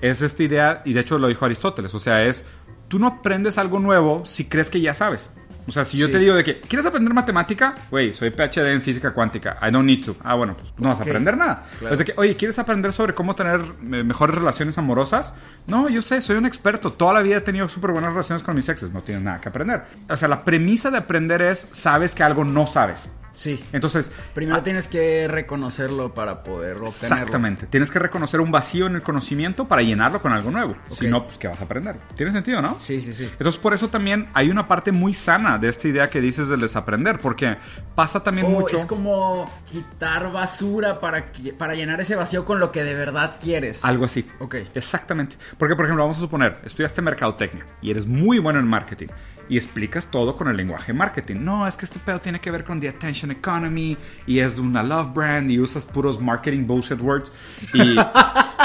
Es 0.00 0.22
esta 0.22 0.42
idea, 0.42 0.82
y 0.84 0.92
de 0.92 1.00
hecho 1.00 1.18
lo 1.18 1.28
dijo 1.28 1.44
Aristóteles, 1.44 1.94
o 1.94 2.00
sea, 2.00 2.24
es, 2.24 2.44
tú 2.88 2.98
no 2.98 3.06
aprendes 3.06 3.58
algo 3.58 3.78
nuevo 3.80 4.24
si 4.26 4.44
crees 4.46 4.70
que 4.70 4.80
ya 4.80 4.94
sabes. 4.94 5.30
O 5.68 5.72
sea, 5.72 5.84
si 5.84 5.96
yo 5.98 6.06
Sí. 6.06 6.12
te 6.12 6.18
digo 6.20 6.36
de 6.36 6.44
que, 6.44 6.60
¿quieres 6.60 6.86
aprender 6.86 7.12
matemática? 7.12 7.74
Güey, 7.90 8.12
soy 8.12 8.30
PhD 8.30 8.70
en 8.72 8.80
física 8.80 9.12
cuántica. 9.12 9.58
I 9.60 9.72
don't 9.72 9.84
need 9.84 10.04
to. 10.04 10.14
Ah, 10.22 10.36
bueno, 10.36 10.56
pues 10.56 10.72
no 10.78 10.90
vas 10.90 11.00
a 11.00 11.02
aprender 11.02 11.36
nada. 11.36 11.64
Claro. 11.80 11.92
Es 11.92 11.98
de 11.98 12.04
que, 12.04 12.14
oye, 12.16 12.36
¿quieres 12.36 12.56
aprender 12.60 12.92
sobre 12.92 13.14
cómo 13.14 13.34
tener 13.34 13.60
eh, 13.62 14.04
mejores 14.04 14.36
relaciones 14.36 14.78
amorosas? 14.78 15.34
No, 15.66 15.88
yo 15.88 16.02
sé, 16.02 16.20
soy 16.20 16.36
un 16.36 16.46
experto. 16.46 16.92
Toda 16.92 17.14
la 17.14 17.20
vida 17.20 17.38
he 17.38 17.40
tenido 17.40 17.66
súper 17.66 17.90
buenas 17.90 18.12
relaciones 18.12 18.44
con 18.44 18.54
mis 18.54 18.68
exes. 18.68 18.92
No 18.92 19.02
tienes 19.02 19.24
nada 19.24 19.40
que 19.40 19.48
aprender. 19.48 19.82
O 20.08 20.16
sea, 20.16 20.28
la 20.28 20.44
premisa 20.44 20.92
de 20.92 20.98
aprender 20.98 21.42
es, 21.42 21.68
sabes 21.72 22.14
que 22.14 22.22
algo 22.22 22.44
no 22.44 22.68
sabes. 22.68 23.08
Sí. 23.36 23.62
Entonces, 23.72 24.10
Primero 24.34 24.58
ah, 24.58 24.62
tienes 24.62 24.88
que 24.88 25.28
reconocerlo 25.28 26.14
para 26.14 26.42
poder 26.42 26.76
obtenerlo. 26.78 27.16
Exactamente. 27.16 27.66
Tienes 27.66 27.90
que 27.90 27.98
reconocer 27.98 28.40
un 28.40 28.50
vacío 28.50 28.86
en 28.86 28.94
el 28.96 29.02
conocimiento 29.02 29.68
para 29.68 29.82
llenarlo 29.82 30.22
con 30.22 30.32
algo 30.32 30.50
nuevo. 30.50 30.74
Ok. 30.88 30.96
Si 30.96 31.06
no, 31.06 31.22
pues, 31.22 31.36
¿qué 31.36 31.46
vas 31.46 31.60
a 31.60 31.64
aprender? 31.64 31.96
¿Tiene 32.14 32.32
sentido, 32.32 32.62
no? 32.62 32.80
Sí, 32.80 32.98
sí, 33.02 33.12
sí. 33.12 33.24
Entonces, 33.24 33.60
por 33.60 33.74
eso 33.74 33.88
también 33.88 34.28
hay 34.32 34.48
una 34.48 34.64
parte 34.64 34.90
muy 34.90 35.12
sana 35.12 35.58
de 35.58 35.68
esta 35.68 35.86
idea 35.86 36.08
que 36.08 36.22
dices 36.22 36.48
del 36.48 36.60
desaprender, 36.60 37.18
porque 37.18 37.58
pasa 37.94 38.22
también 38.22 38.46
Oh, 38.46 38.50
mucho. 38.50 38.78
Es 38.78 38.86
como 38.86 39.44
quitar 39.70 40.32
basura 40.32 40.98
para, 40.98 41.26
para 41.58 41.74
llenar 41.74 42.00
ese 42.00 42.16
vacío 42.16 42.46
con 42.46 42.58
lo 42.58 42.72
que 42.72 42.84
de 42.84 42.94
verdad 42.94 43.36
quieres. 43.38 43.84
Algo 43.84 44.06
así. 44.06 44.26
Ok. 44.38 44.54
Exactamente. 44.74 45.36
Porque, 45.58 45.76
por 45.76 45.84
ejemplo, 45.84 46.04
vamos 46.04 46.16
a 46.16 46.20
suponer, 46.20 46.56
estudiaste 46.64 47.02
mercadotecnia 47.02 47.66
y 47.82 47.90
eres 47.90 48.06
muy 48.06 48.38
bueno 48.38 48.60
en 48.60 48.66
marketing 48.66 49.08
y 49.48 49.56
explicas 49.56 50.10
todo 50.10 50.36
con 50.36 50.48
el 50.48 50.56
lenguaje 50.56 50.92
marketing. 50.92 51.36
No, 51.40 51.66
es 51.66 51.76
que 51.76 51.84
este 51.84 51.98
pedo 51.98 52.18
tiene 52.18 52.40
que 52.40 52.50
ver 52.50 52.64
con 52.64 52.80
the 52.80 52.88
attention 52.88 53.30
economy 53.30 53.96
y 54.26 54.40
es 54.40 54.58
una 54.58 54.82
love 54.82 55.12
brand 55.12 55.50
y 55.50 55.60
usas 55.60 55.84
puros 55.84 56.20
marketing 56.20 56.66
bullshit 56.66 57.00
words. 57.00 57.32
Y, 57.72 57.96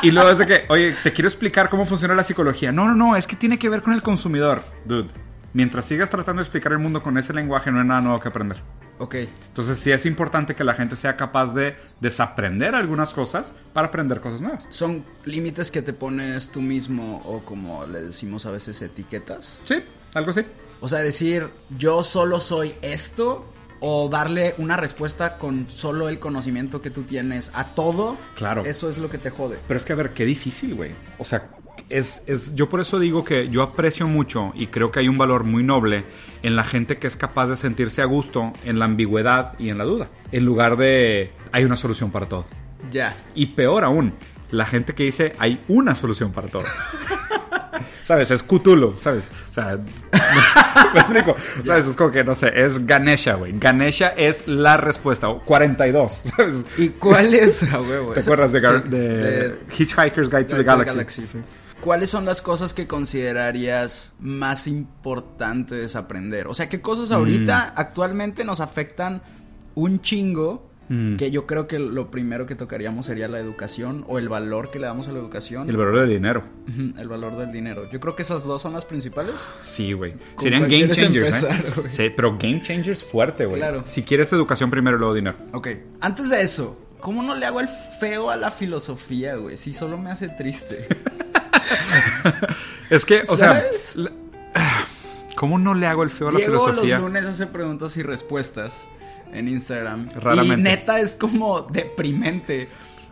y 0.08 0.12
luego 0.12 0.30
es 0.30 0.38
de 0.38 0.48
que, 0.48 0.66
oye, 0.70 0.96
te 1.04 1.14
quiero 1.14 1.28
explicar 1.28 1.70
cómo 1.70 1.86
funciona 1.86 2.16
la 2.16 2.24
psicología. 2.24 2.72
No, 2.72 2.86
no, 2.88 2.96
no, 2.96 3.16
es 3.16 3.28
que 3.28 3.36
tiene 3.36 3.60
que 3.60 3.70
ver 3.70 3.82
con 3.82 3.94
el 3.94 4.02
consumidor. 4.02 4.62
Dude, 4.86 5.10
mientras 5.54 5.86
sigas 5.86 6.10
tratando 6.10 6.40
de 6.40 6.44
explicar 6.44 6.72
el 6.72 6.80
mundo 6.80 7.04
con 7.04 7.18
ese 7.18 7.34
lenguaje, 7.34 7.72
no 7.72 7.80
hay 7.80 7.88
nada 7.88 8.02
nuevo 8.02 8.20
que 8.20 8.30
aprender. 8.30 8.62
Ok. 9.00 9.16
Entonces 9.48 9.80
sí 9.80 9.92
es 9.92 10.06
importante 10.06 10.56
que 10.56 10.64
la 10.64 10.76
gente 10.76 10.96
sea 10.96 11.18
capaz 11.18 11.54
de 11.54 11.76
desaprender 12.00 12.76
algunas 12.76 13.14
cosas 13.14 13.54
para 13.74 13.88
aprender 13.88 14.22
cosas 14.22 14.42
nuevas. 14.42 14.68
Son 14.70 15.04
límites 15.26 15.72
que 15.72 15.82
te 15.82 15.92
pones 15.92 16.50
tú 16.50 16.62
mismo 16.62 17.22
o 17.26 17.44
como 17.44 17.86
le 17.88 18.02
decimos 18.02 18.46
a 18.46 18.52
veces 18.52 18.80
etiquetas. 18.82 19.60
Sí, 19.64 19.84
algo 20.14 20.32
así. 20.32 20.46
O 20.82 20.90
sea, 20.90 21.00
decir 21.00 21.50
yo 21.78 22.04
solo 22.04 22.40
soy 22.40 22.74
esto 22.82 23.46
o 23.80 24.10
darle 24.10 24.54
una 24.58 24.78
respuesta 24.78 25.38
con 25.38 25.70
solo 25.70 26.08
el 26.08 26.20
conocimiento 26.20 26.82
que 26.82 26.92
tú 26.92 27.04
tienes 27.04 27.52
a 27.54 27.74
todo. 27.74 28.18
Claro. 28.36 28.64
Eso 28.64 28.90
es 28.90 28.98
lo 28.98 29.10
que 29.10 29.18
te 29.18 29.30
jode. 29.32 29.60
Pero 29.68 29.78
es 29.78 29.86
que, 29.86 29.94
a 29.94 29.96
ver, 29.96 30.14
qué 30.14 30.26
difícil, 30.26 30.76
güey. 30.76 30.92
O 31.18 31.26
sea, 31.26 31.50
es, 31.90 32.24
es, 32.28 32.56
yo 32.56 32.70
por 32.70 32.80
eso 32.80 33.00
digo 33.00 33.24
que 33.24 33.50
yo 33.50 33.64
aprecio 33.64 34.08
mucho 34.08 34.52
y 34.56 34.68
creo 34.68 34.92
que 34.92 35.00
hay 35.00 35.08
un 35.08 35.18
valor 35.18 35.44
muy 35.44 35.64
noble 35.64 36.06
en 36.44 36.56
la 36.56 36.64
gente 36.64 36.98
que 36.98 37.08
es 37.08 37.18
capaz 37.18 37.48
de 37.48 37.56
sentirse 37.56 38.02
a 38.02 38.06
gusto 38.06 38.54
en 38.64 38.80
la 38.80 38.86
ambigüedad 38.86 39.58
y 39.60 39.70
en 39.70 39.78
la 39.78 39.84
duda, 39.84 40.10
en 40.32 40.46
lugar 40.46 40.78
de 40.78 41.32
hay 41.52 41.64
una 41.64 41.76
solución 41.76 42.12
para 42.12 42.28
todo. 42.28 42.46
Ya. 42.92 43.16
Y 43.36 43.48
peor 43.48 43.84
aún, 43.84 44.14
la 44.52 44.66
gente 44.66 44.94
que 44.94 45.04
dice 45.04 45.34
hay 45.40 45.60
una 45.68 45.96
solución 45.96 46.32
para 46.32 46.48
todo. 46.48 46.64
¿Sabes? 48.12 48.30
Es 48.30 48.44
Cthulhu, 48.44 48.96
¿sabes? 49.00 49.30
O 49.50 49.54
sea, 49.54 49.78
me 50.94 51.00
explico. 51.00 51.34
¿Sabes? 51.66 51.88
Es 51.88 51.96
como 51.96 52.12
que, 52.12 52.26
no 52.26 52.36
sé, 52.36 52.52
es 52.54 52.86
Ganesha, 52.86 53.36
güey. 53.36 53.54
Ganesha 53.58 54.10
es 54.10 54.50
la 54.50 54.76
respuesta. 54.76 55.30
o 55.30 55.40
42, 55.42 56.12
¿sabes? 56.36 56.66
¿Y 56.78 56.90
cuál 56.90 57.34
es 57.34 57.64
a 57.72 57.80
huevo? 57.80 58.12
¿Te 58.12 58.20
acuerdas 58.20 58.52
de, 58.52 58.62
Gar- 58.62 58.84
sí, 58.84 58.90
de 58.90 58.98
de- 59.08 59.60
Hitchhiker's 59.78 60.30
Guide 60.30 60.44
to 60.44 60.58
the 60.58 60.64
Galaxy? 60.64 61.24
¿Cuáles 61.80 62.10
son 62.10 62.26
las 62.26 62.42
cosas 62.42 62.74
que 62.74 62.86
considerarías 62.86 64.12
más 64.20 64.68
importantes 64.68 65.96
aprender? 65.96 66.48
O 66.48 66.54
sea, 66.54 66.68
¿qué 66.68 66.82
cosas 66.82 67.12
ahorita 67.12 67.68
Mm. 67.76 67.80
actualmente 67.80 68.44
nos 68.44 68.60
afectan 68.60 69.22
un 69.74 70.02
chingo 70.02 70.70
Mm. 70.94 71.16
que 71.16 71.32
yo 71.32 71.48
creo 71.48 71.68
que 71.68 71.80
lo 71.80 72.12
primero 72.12 72.46
que 72.46 72.54
tocaríamos 72.56 73.06
sería 73.06 73.30
la 73.30 73.40
educación 73.40 74.04
o 74.10 74.20
el 74.20 74.28
valor 74.28 74.72
que 74.72 74.78
le 74.80 74.88
damos 74.88 75.08
a 75.08 75.14
la 75.14 75.20
educación. 75.20 75.70
El 75.70 75.78
valor 75.78 76.00
del 76.02 76.10
dinero. 76.10 76.44
El 76.98 77.08
valor 77.08 77.38
del 77.38 77.50
dinero. 77.54 77.90
Yo 77.90 78.02
creo 78.02 78.14
que 78.16 78.24
esas 78.24 78.44
dos 78.44 78.62
son 78.62 78.74
las 78.74 78.84
principales. 78.84 79.36
Sí, 79.62 79.94
güey. 79.94 80.16
¿Con 80.36 80.44
Serían 80.44 80.64
game 80.64 80.90
changers, 80.90 81.44
empezar, 81.44 81.66
¿eh? 81.86 81.90
Sí, 81.90 82.10
pero 82.14 82.38
game 82.38 82.62
changers 82.62 83.06
fuerte, 83.06 83.46
güey. 83.46 83.58
Claro. 83.60 83.84
Si 83.86 84.04
quieres 84.04 84.34
educación 84.34 84.70
primero 84.70 84.98
luego 84.98 85.14
dinero. 85.14 85.38
Ok. 85.54 85.70
Antes 86.02 86.30
de 86.30 86.42
eso, 86.42 86.78
¿cómo 87.00 87.24
no 87.24 87.36
le 87.36 87.46
hago 87.46 87.62
el 87.62 87.70
feo 88.02 88.30
a 88.30 88.36
la 88.36 88.52
filosofía, 88.52 89.36
güey? 89.38 89.56
Si 89.56 89.74
solo 89.74 89.98
me 89.98 90.12
hace 90.12 90.28
triste. 90.28 90.88
Es 92.90 93.06
que, 93.06 93.22
o 93.28 93.38
¿Sabes? 93.38 93.82
sea, 93.82 94.04
la- 94.04 94.12
¿cómo 95.38 95.58
no 95.58 95.74
le 95.74 95.88
hago 95.88 96.04
el 96.04 96.10
feo 96.10 96.28
a 96.28 96.32
la 96.34 96.38
Diego 96.40 96.60
filosofía? 96.66 96.96
los 96.98 97.06
lunes 97.08 97.26
hace 97.26 97.48
preguntas 97.48 97.96
y 97.98 98.04
respuestas 98.04 98.88
en 99.34 99.48
Instagram. 99.48 100.10
Raramente. 100.16 100.60
Y 100.60 100.64
neta 100.64 101.00
es 101.00 101.16
como 101.16 101.62
deprimente. 101.62 102.68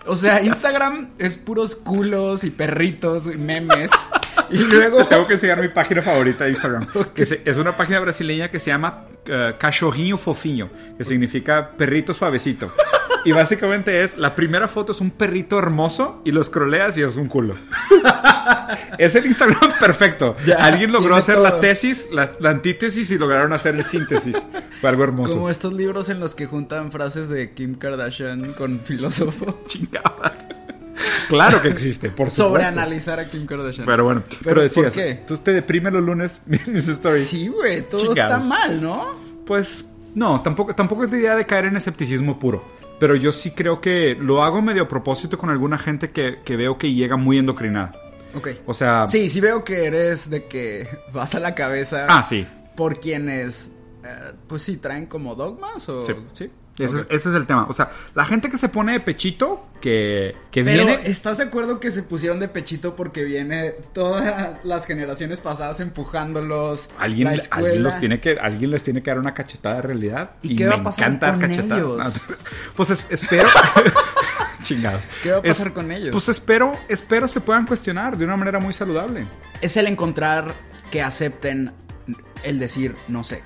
O 0.05 0.15
sea, 0.15 0.41
Instagram 0.43 1.09
es 1.17 1.35
puros 1.35 1.75
culos 1.75 2.43
y 2.43 2.49
perritos 2.49 3.27
y 3.27 3.37
memes. 3.37 3.91
y 4.49 4.57
luego... 4.57 5.05
Tengo 5.09 5.27
que 5.27 5.33
enseñar 5.33 5.61
mi 5.61 5.69
página 5.69 6.01
favorita 6.01 6.45
de 6.45 6.51
Instagram. 6.51 6.87
que 7.13 7.23
es 7.23 7.57
una 7.57 7.75
página 7.75 7.99
brasileña 7.99 8.49
que 8.49 8.59
se 8.59 8.71
llama 8.71 9.05
eh, 9.25 9.55
Cachorrinho 9.57 10.17
Fofinho, 10.17 10.69
que 10.97 11.03
significa 11.03 11.71
perrito 11.77 12.13
suavecito. 12.13 12.71
Y 13.25 13.31
básicamente 13.31 14.03
es, 14.03 14.17
la 14.17 14.35
primera 14.35 14.67
foto 14.67 14.91
es 14.91 15.01
un 15.01 15.11
perrito 15.11 15.57
hermoso 15.59 16.21
y 16.25 16.31
lo 16.31 16.43
scrolleas 16.43 16.97
y 16.97 17.03
es 17.03 17.15
un 17.15 17.27
culo. 17.27 17.55
es 18.97 19.15
el 19.15 19.25
Instagram 19.25 19.73
perfecto. 19.79 20.35
Ya, 20.45 20.55
Alguien 20.65 20.91
logró 20.91 21.15
hacer 21.15 21.35
todo. 21.35 21.43
la 21.43 21.59
tesis, 21.59 22.07
la, 22.11 22.31
la 22.39 22.49
antítesis 22.51 23.09
y 23.11 23.17
lograron 23.17 23.53
hacer 23.53 23.75
el 23.75 23.83
síntesis. 23.83 24.37
Fue 24.79 24.89
algo 24.89 25.03
hermoso. 25.03 25.35
Como 25.35 25.49
estos 25.49 25.73
libros 25.73 26.09
en 26.09 26.19
los 26.19 26.35
que 26.35 26.45
juntan 26.45 26.91
frases 26.91 27.29
de 27.29 27.53
Kim 27.53 27.75
Kardashian 27.75 28.53
con 28.53 28.79
filósofos. 28.79 29.55
Chingada. 29.67 30.47
Claro 31.29 31.61
que 31.61 31.69
existe, 31.69 32.09
por 32.09 32.29
supuesto. 32.29 32.43
Sobre 32.49 32.65
analizar 32.65 33.19
a 33.19 33.29
Kim 33.29 33.45
Kardashian. 33.45 33.85
Pero 33.85 34.03
bueno, 34.03 34.23
pero, 34.27 34.41
¿Pero 34.43 34.61
decías, 34.61 34.93
por 34.93 35.03
qué? 35.03 35.23
¿tú 35.27 35.37
te 35.37 35.53
deprime 35.53 35.91
los 35.91 36.03
lunes 36.03 36.41
mis 36.45 36.87
stories? 36.87 37.27
Sí, 37.27 37.47
güey, 37.47 37.81
todo 37.87 38.01
Chingados. 38.01 38.37
está 38.37 38.49
mal, 38.49 38.81
¿no? 38.81 39.07
Pues 39.45 39.85
no, 40.15 40.41
tampoco, 40.41 40.73
tampoco 40.75 41.03
es 41.03 41.11
la 41.11 41.17
idea 41.17 41.35
de 41.35 41.45
caer 41.45 41.65
en 41.65 41.77
escepticismo 41.77 42.39
puro. 42.39 42.78
Pero 42.99 43.15
yo 43.15 43.31
sí 43.31 43.51
creo 43.51 43.81
que 43.81 44.15
lo 44.15 44.43
hago 44.43 44.61
medio 44.61 44.83
a 44.83 44.87
propósito 44.87 45.37
con 45.37 45.49
alguna 45.49 45.77
gente 45.77 46.11
que, 46.11 46.39
que 46.43 46.55
veo 46.55 46.77
que 46.77 46.93
llega 46.93 47.17
muy 47.17 47.37
endocrinada. 47.37 47.93
Ok. 48.33 48.49
O 48.65 48.73
sea, 48.73 49.07
Sí, 49.07 49.29
sí 49.29 49.39
veo 49.39 49.63
que 49.63 49.85
eres 49.85 50.29
de 50.29 50.47
que 50.47 50.87
vas 51.13 51.35
a 51.35 51.39
la 51.39 51.55
cabeza 51.55 52.05
ah, 52.09 52.23
sí. 52.23 52.45
por 52.75 52.99
quienes, 52.99 53.71
eh, 54.03 54.33
pues 54.47 54.63
sí, 54.63 54.77
traen 54.77 55.05
como 55.05 55.35
dogmas 55.35 55.87
o... 55.89 56.05
Sí. 56.05 56.13
Sí. 56.33 56.51
Ese, 56.79 56.97
es, 56.99 57.05
ese 57.09 57.29
es 57.29 57.35
el 57.35 57.45
tema. 57.45 57.65
O 57.69 57.73
sea, 57.73 57.91
la 58.15 58.25
gente 58.25 58.49
que 58.49 58.57
se 58.57 58.69
pone 58.69 58.93
de 58.93 58.99
pechito, 59.01 59.67
que, 59.81 60.35
que 60.51 60.63
Pero, 60.63 60.85
viene. 60.85 61.01
¿estás 61.09 61.37
de 61.37 61.43
acuerdo 61.43 61.79
que 61.79 61.91
se 61.91 62.03
pusieron 62.03 62.39
de 62.39 62.47
pechito 62.47 62.95
porque 62.95 63.23
viene 63.23 63.71
todas 63.93 64.63
las 64.63 64.85
generaciones 64.85 65.39
pasadas 65.41 65.79
empujándolos? 65.81 66.89
Alguien, 66.97 67.35
la 67.35 67.43
alguien, 67.51 67.83
los 67.83 67.99
tiene 67.99 68.19
que, 68.21 68.39
alguien 68.39 68.71
les 68.71 68.81
tiene 68.83 69.01
que 69.03 69.11
dar 69.11 69.19
una 69.19 69.33
cachetada 69.33 69.75
de 69.75 69.81
realidad. 69.83 70.31
¿Y 70.41 70.55
qué 70.55 70.67
va 70.67 70.75
a 70.75 70.83
pasar 70.83 71.05
encanta 71.09 71.31
dar 71.31 71.39
cachetadas. 71.39 71.77
ellos? 71.77 71.97
No, 72.29 72.35
pues 72.75 72.89
es- 72.91 73.05
espero. 73.09 73.49
Chingados. 74.61 75.07
¿Qué 75.23 75.31
va 75.31 75.37
a 75.39 75.41
pasar 75.41 75.67
Es- 75.67 75.73
con 75.73 75.91
ellos? 75.91 76.11
Pues 76.11 76.29
espero, 76.29 76.71
espero 76.87 77.27
se 77.27 77.41
puedan 77.41 77.65
cuestionar 77.65 78.17
de 78.17 78.25
una 78.25 78.37
manera 78.37 78.59
muy 78.59 78.73
saludable. 78.73 79.25
Es 79.61 79.77
el 79.77 79.87
encontrar 79.87 80.53
que 80.91 81.01
acepten 81.01 81.71
el 82.43 82.59
decir 82.59 82.95
no 83.07 83.23
sé, 83.23 83.43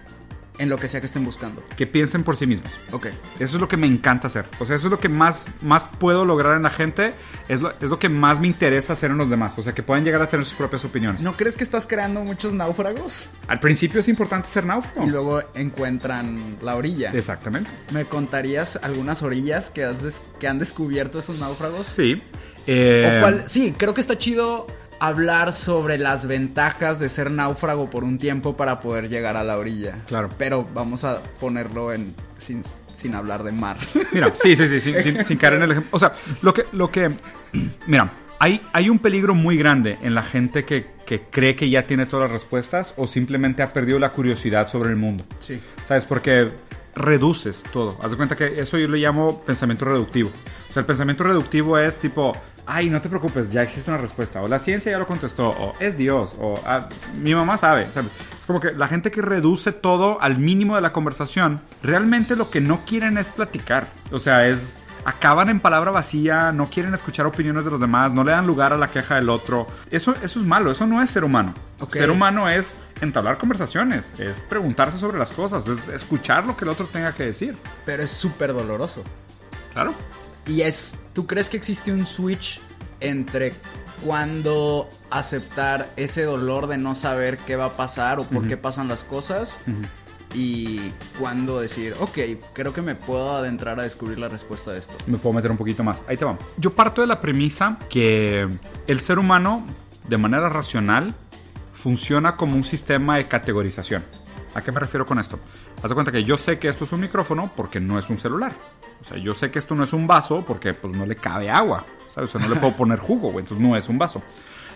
en 0.60 0.70
lo 0.70 0.78
que 0.78 0.88
sea 0.88 1.00
que 1.00 1.08
estén 1.08 1.24
buscando. 1.24 1.64
Que 1.76 1.88
piensen 1.88 2.24
por 2.24 2.36
sí 2.36 2.46
mismos. 2.46 2.72
Ok. 2.92 3.08
Eso 3.40 3.56
es 3.58 3.62
lo 3.62 3.68
que 3.68 3.76
me 3.78 3.88
encanta 3.88 4.28
hacer. 4.28 4.46
O 4.60 4.66
sea, 4.66 4.76
eso 4.76 4.88
es 4.88 4.92
lo 4.92 5.00
que 5.00 5.10
más, 5.10 5.48
más 5.62 5.86
puedo 5.86 6.26
lograr 6.26 6.56
en 6.58 6.64
la 6.64 6.70
gente. 6.70 7.14
Es 7.48 7.62
lo, 7.62 7.72
es 7.80 7.90
lo 7.90 7.98
que 8.00 8.08
más 8.10 8.40
me 8.40 8.48
interesa 8.48 8.94
hacer 8.94 9.12
en 9.12 9.18
los 9.18 9.30
demás. 9.30 9.58
O 9.58 9.62
sea, 9.62 9.74
que 9.74 9.82
puedan 9.84 10.04
llegar 10.06 10.22
a 10.22 10.30
tener 10.30 10.46
sus 10.46 10.56
propias 10.56 10.86
opiniones. 10.86 11.22
¿No 11.24 11.36
crees 11.36 11.58
que 11.58 11.64
estás 11.64 11.88
creando 11.88 12.22
muchos 12.24 12.54
náufragos? 12.54 13.30
Al 13.48 13.60
principio 13.60 14.00
es 14.00 14.08
importante 14.08 14.48
ser 14.48 14.66
náufrago. 14.66 15.08
Y 15.08 15.10
luego 15.10 15.42
encuentran 15.56 16.58
la 16.62 16.76
orilla. 16.76 17.12
Exactamente. 17.14 17.70
¿Me 17.92 18.06
contarías 18.06 18.80
algunas 18.82 19.22
orillas 19.24 19.70
que, 19.72 19.84
has 19.84 20.22
que 20.40 20.48
han 20.48 20.60
descubierto 20.60 21.20
esos 21.20 21.40
náufragos? 21.40 21.86
Sí. 21.86 22.22
Eh, 22.66 23.18
O 23.18 23.22
cuál- 23.22 23.44
sí, 23.50 23.74
creo 23.78 23.94
que 23.94 24.02
está 24.02 24.18
chido 24.18 24.68
hablar 25.08 25.52
sobre 25.54 25.98
las 25.98 26.26
ventajas 26.28 27.00
de 27.00 27.10
ser 27.10 27.30
náufrago 27.32 27.90
por 27.90 28.04
un 28.04 28.18
tiempo 28.18 28.56
para 28.56 28.80
poder 28.80 29.10
llegar 29.10 29.36
a 29.38 29.44
la 29.44 29.58
orilla. 29.58 29.98
Claro. 30.08 30.30
Pero 30.38 30.68
vamos 30.74 31.04
a 31.04 31.22
ponerlo 31.40 31.92
en 31.94 32.16
sin, 32.38 32.62
sin 32.94 33.14
hablar 33.16 33.44
de 33.44 33.52
mar. 33.52 33.78
Mira, 34.14 34.32
sí, 34.36 34.56
sí, 34.56 34.68
sí, 34.68 34.80
sin, 34.80 35.02
sin- 35.02 35.24
sin 35.24 35.38
caer 35.38 35.54
en 35.56 35.64
el 35.64 35.72
ejemplo. 35.72 35.90
O 35.94 36.00
sea, 36.00 36.14
lo 36.42 36.54
que, 36.54 36.66
lo 36.72 36.90
que, 36.92 37.12
mira, 37.88 38.12
hay, 38.40 38.62
hay 38.74 38.90
un 38.90 39.00
peligro 39.00 39.34
muy 39.36 39.58
grande 39.58 39.98
en 40.02 40.16
la 40.16 40.24
gente 40.24 40.66
que, 40.66 40.86
que 41.06 41.22
cree 41.22 41.56
que 41.56 41.70
ya 41.70 41.86
tiene 41.88 42.06
todas 42.06 42.30
las 42.30 42.32
respuestas 42.32 42.94
o 42.98 43.08
simplemente 43.08 43.62
ha 43.64 43.72
perdido 43.74 44.00
la 44.00 44.12
curiosidad 44.12 44.68
sobre 44.68 44.90
el 44.90 44.96
mundo. 44.98 45.26
Sí. 45.40 45.62
¿Sabes? 45.86 46.06
Porque 46.06 46.50
reduces 46.96 47.64
todo. 47.72 47.98
Haz 48.02 48.12
de 48.12 48.18
cuenta 48.18 48.36
que 48.36 48.60
eso 48.62 48.78
yo 48.78 48.88
le 48.88 48.98
llamo 49.00 49.42
pensamiento 49.44 49.86
reductivo. 49.86 50.30
O 50.70 50.74
sea, 50.74 50.82
el 50.82 50.86
pensamiento 50.86 51.24
reductivo 51.24 51.78
es 51.78 52.00
tipo, 52.00 52.34
ay, 52.66 52.90
no 52.90 53.02
te 53.02 53.10
preocupes, 53.10 53.52
ya 53.52 53.62
existe 53.64 53.90
una 53.92 54.00
respuesta. 54.00 54.42
O 54.42 54.48
la 54.48 54.60
ciencia 54.60 54.92
ya 54.92 54.98
lo 54.98 55.08
contestó. 55.08 55.50
O 55.50 55.76
es 55.80 55.98
Dios. 55.98 56.36
O 56.40 56.60
"Ah, 56.66 56.90
mi 57.16 57.34
mamá 57.36 57.58
sabe. 57.58 57.92
¿sabes? 57.92 58.12
Es 58.40 58.46
como 58.46 58.60
que 58.60 58.72
la 58.72 58.88
gente 58.88 59.12
que 59.12 59.22
reduce 59.22 59.72
todo 59.72 60.22
al 60.22 60.38
mínimo 60.40 60.76
de 60.76 60.82
la 60.82 60.92
conversación, 60.94 61.62
realmente 61.82 62.36
lo 62.36 62.50
que 62.50 62.62
no 62.62 62.86
quieren 62.86 63.18
es 63.18 63.30
platicar. 63.30 63.88
O 64.12 64.20
sea, 64.20 64.48
es... 64.48 64.80
Acaban 65.06 65.50
en 65.50 65.60
palabra 65.60 65.92
vacía, 65.92 66.52
no 66.52 66.70
quieren 66.70 66.94
escuchar 66.94 67.26
opiniones 67.26 67.66
de 67.66 67.72
los 67.72 67.80
demás, 67.80 68.14
no 68.14 68.24
le 68.24 68.32
dan 68.32 68.48
lugar 68.48 68.74
a 68.74 68.78
la 68.78 68.90
queja 68.90 69.16
del 69.16 69.30
otro. 69.30 69.68
Eso, 69.92 70.16
eso 70.22 70.40
es 70.40 70.46
malo, 70.46 70.72
eso 70.72 70.86
no 70.86 71.02
es 71.02 71.10
ser 71.10 71.24
humano. 71.24 71.54
Ok. 71.80 71.94
Ser 71.94 72.10
humano 72.10 72.50
es 72.50 72.78
entablar 73.02 73.38
conversaciones, 73.38 74.14
es 74.18 74.40
preguntarse 74.40 74.98
sobre 74.98 75.20
las 75.20 75.34
cosas, 75.34 75.68
es 75.68 75.90
escuchar 75.90 76.46
lo 76.46 76.56
que 76.56 76.66
el 76.66 76.70
otro 76.70 76.88
tenga 76.88 77.14
que 77.14 77.26
decir. 77.26 77.58
Pero 77.86 78.04
es 78.04 78.10
súper 78.10 78.54
doloroso. 78.54 79.04
Claro. 79.74 79.94
Y 80.46 80.62
es, 80.62 80.96
¿tú 81.14 81.26
crees 81.26 81.50
que 81.50 81.58
existe 81.58 81.92
un 81.92 82.06
switch 82.06 82.62
entre 83.00 83.54
cuando 84.04 84.90
aceptar 85.10 85.92
ese 85.96 86.24
dolor 86.24 86.68
de 86.68 86.78
no 86.78 86.96
saber 86.96 87.40
qué 87.40 87.56
va 87.56 87.66
a 87.66 87.72
pasar 87.74 88.20
o 88.20 88.24
por 88.26 88.48
qué 88.48 88.58
pasan 88.58 88.88
las 88.88 89.04
cosas? 89.04 89.60
Y 90.34 90.92
cuando 91.20 91.60
decir, 91.60 91.96
ok, 92.00 92.18
creo 92.54 92.74
que 92.74 92.82
me 92.82 92.96
puedo 92.96 93.36
adentrar 93.36 93.80
a 93.80 93.84
descubrir 93.84 94.18
la 94.18 94.28
respuesta 94.28 94.72
de 94.72 94.80
esto. 94.80 94.96
Me 95.06 95.18
puedo 95.18 95.34
meter 95.34 95.52
un 95.52 95.58
poquito 95.58 95.84
más. 95.84 96.02
Ahí 96.08 96.18
te 96.18 96.26
vamos. 96.26 96.44
Yo 96.58 96.74
parto 96.74 97.02
de 97.02 97.08
la 97.08 97.22
premisa 97.22 97.78
que 97.90 98.48
el 98.88 99.00
ser 99.00 99.20
humano, 99.20 99.66
de 100.08 100.18
manera 100.18 100.50
racional, 100.50 101.14
funciona 101.74 102.36
como 102.36 102.56
un 102.56 102.64
sistema 102.64 103.18
de 103.18 103.28
categorización. 103.28 104.04
¿A 104.56 104.62
qué 104.62 104.72
me 104.72 104.80
refiero 104.80 105.06
con 105.06 105.20
esto? 105.20 105.40
Haz 105.82 105.90
de 105.90 105.96
cuenta 105.96 106.12
que 106.12 106.24
yo 106.24 106.38
sé 106.38 106.60
que 106.60 106.68
esto 106.68 106.84
es 106.84 106.92
un 106.92 107.02
micrófono 107.02 107.52
porque 107.56 107.80
no 107.80 108.00
es 108.00 108.10
un 108.10 108.18
celular. 108.18 108.56
O 109.02 109.04
sea, 109.04 109.18
yo 109.18 109.34
sé 109.34 109.52
que 109.52 109.60
esto 109.60 109.76
no 109.76 109.84
es 109.84 109.94
un 109.94 110.08
vaso 110.08 110.44
porque 110.46 110.74
pues 110.74 110.94
no 110.94 111.06
le 111.06 111.16
cabe 111.16 111.50
agua. 111.50 111.86
¿Sabes? 112.10 112.30
O 112.30 112.40
sea, 112.40 112.48
no 112.48 112.54
le 112.54 112.60
puedo 112.60 112.76
poner 112.76 113.00
jugo, 113.00 113.32
güey. 113.32 113.44
Entonces 113.44 113.68
no 113.68 113.76
es 113.76 113.90
un 113.90 113.98
vaso. 113.98 114.22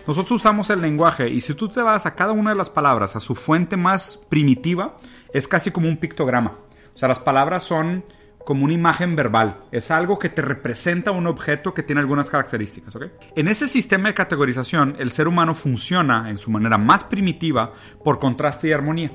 Nosotros 0.08 0.40
usamos 0.40 0.70
el 0.70 0.80
lenguaje 0.80 1.28
y 1.28 1.42
si 1.42 1.52
tú 1.52 1.68
te 1.68 1.82
vas 1.82 2.06
a 2.06 2.14
cada 2.14 2.32
una 2.32 2.48
de 2.48 2.56
las 2.56 2.70
palabras, 2.70 3.14
a 3.14 3.20
su 3.20 3.34
fuente 3.34 3.76
más 3.76 4.18
primitiva, 4.30 4.96
es 5.34 5.46
casi 5.46 5.70
como 5.70 5.86
un 5.86 5.98
pictograma. 5.98 6.60
O 6.94 6.98
sea, 6.98 7.08
las 7.08 7.18
palabras 7.18 7.62
son 7.62 8.02
como 8.42 8.64
una 8.64 8.72
imagen 8.72 9.14
verbal. 9.16 9.60
Es 9.70 9.90
algo 9.90 10.18
que 10.18 10.30
te 10.30 10.40
representa 10.40 11.10
un 11.10 11.26
objeto 11.26 11.74
que 11.74 11.82
tiene 11.82 12.00
algunas 12.00 12.30
características, 12.30 12.96
¿ok? 12.96 13.02
En 13.36 13.48
ese 13.48 13.68
sistema 13.68 14.08
de 14.08 14.14
categorización, 14.14 14.96
el 14.98 15.10
ser 15.10 15.28
humano 15.28 15.54
funciona 15.54 16.30
en 16.30 16.38
su 16.38 16.50
manera 16.50 16.78
más 16.78 17.04
primitiva 17.04 17.74
por 18.02 18.18
contraste 18.18 18.68
y 18.68 18.72
armonía. 18.72 19.12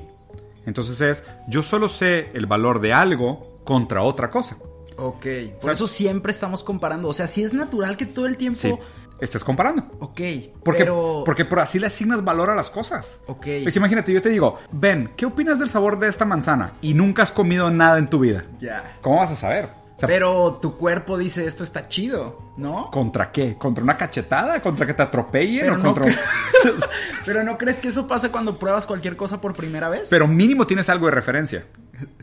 Entonces 0.64 1.00
es, 1.00 1.26
yo 1.48 1.64
solo 1.64 1.88
sé 1.88 2.30
el 2.34 2.46
valor 2.46 2.80
de 2.80 2.92
algo 2.92 3.58
contra 3.64 4.04
otra 4.04 4.30
cosa. 4.30 4.58
Ok. 4.96 5.26
Por 5.54 5.62
¿Sabes? 5.62 5.78
eso 5.78 5.86
siempre 5.88 6.30
estamos 6.30 6.62
comparando. 6.62 7.08
O 7.08 7.12
sea, 7.12 7.26
sí 7.26 7.42
es 7.42 7.52
natural 7.52 7.96
que 7.96 8.06
todo 8.06 8.26
el 8.26 8.36
tiempo... 8.36 8.60
Sí, 8.60 8.72
estés 9.20 9.44
comparando. 9.44 9.84
Ok. 10.00 10.20
Porque, 10.62 10.80
pero... 10.80 11.22
porque 11.24 11.44
por 11.44 11.60
así 11.60 11.78
le 11.78 11.86
asignas 11.86 12.24
valor 12.24 12.50
a 12.50 12.54
las 12.54 12.70
cosas. 12.70 13.20
Ok. 13.26 13.46
Pues 13.62 13.76
imagínate, 13.76 14.12
yo 14.12 14.22
te 14.22 14.30
digo, 14.30 14.58
Ben, 14.72 15.12
¿qué 15.16 15.26
opinas 15.26 15.58
del 15.58 15.68
sabor 15.68 15.98
de 15.98 16.08
esta 16.08 16.24
manzana? 16.24 16.72
Y 16.80 16.94
nunca 16.94 17.22
has 17.22 17.32
comido 17.32 17.70
nada 17.70 17.98
en 17.98 18.08
tu 18.08 18.20
vida. 18.20 18.44
Ya. 18.58 18.98
¿Cómo 19.00 19.18
vas 19.18 19.30
a 19.30 19.36
saber? 19.36 19.70
O 19.96 20.00
sea, 20.00 20.08
Pero 20.08 20.58
tu 20.60 20.74
cuerpo 20.74 21.16
dice 21.16 21.46
esto 21.46 21.62
está 21.62 21.88
chido, 21.88 22.52
¿no? 22.56 22.90
¿Contra 22.90 23.30
qué? 23.30 23.56
¿Contra 23.56 23.84
una 23.84 23.96
cachetada? 23.96 24.60
¿Contra 24.60 24.86
que 24.86 24.94
te 24.94 25.02
atropellen? 25.02 25.60
Pero 25.60 25.74
¿O 25.74 25.78
no 25.78 25.94
contra... 25.94 26.14
Pero 27.24 27.44
¿no 27.44 27.56
crees 27.56 27.78
que 27.78 27.88
eso 27.88 28.08
pasa 28.08 28.32
cuando 28.32 28.58
pruebas 28.58 28.86
cualquier 28.86 29.16
cosa 29.16 29.40
por 29.40 29.54
primera 29.54 29.88
vez? 29.88 30.08
Pero 30.10 30.26
mínimo 30.26 30.66
tienes 30.66 30.88
algo 30.88 31.06
de 31.06 31.12
referencia. 31.12 31.66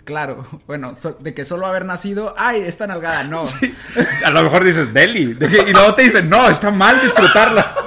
Claro, 0.04 0.46
bueno, 0.68 0.96
so- 0.96 1.18
de 1.20 1.34
que 1.34 1.46
solo 1.46 1.66
haber 1.68 1.86
nacido, 1.86 2.34
ay, 2.38 2.62
esta 2.62 2.88
nalgada, 2.88 3.24
no. 3.24 3.44
A 4.26 4.32
lo 4.32 4.44
mejor 4.44 4.64
dices 4.64 4.94
deli. 4.94 5.34
de 5.34 5.48
que- 5.50 5.70
y 5.70 5.74
luego 5.74 5.94
te 5.96 6.04
dicen, 6.04 6.30
no, 6.30 6.50
está 6.50 6.72
mal 6.72 7.00
disfrutarla. 7.02 7.76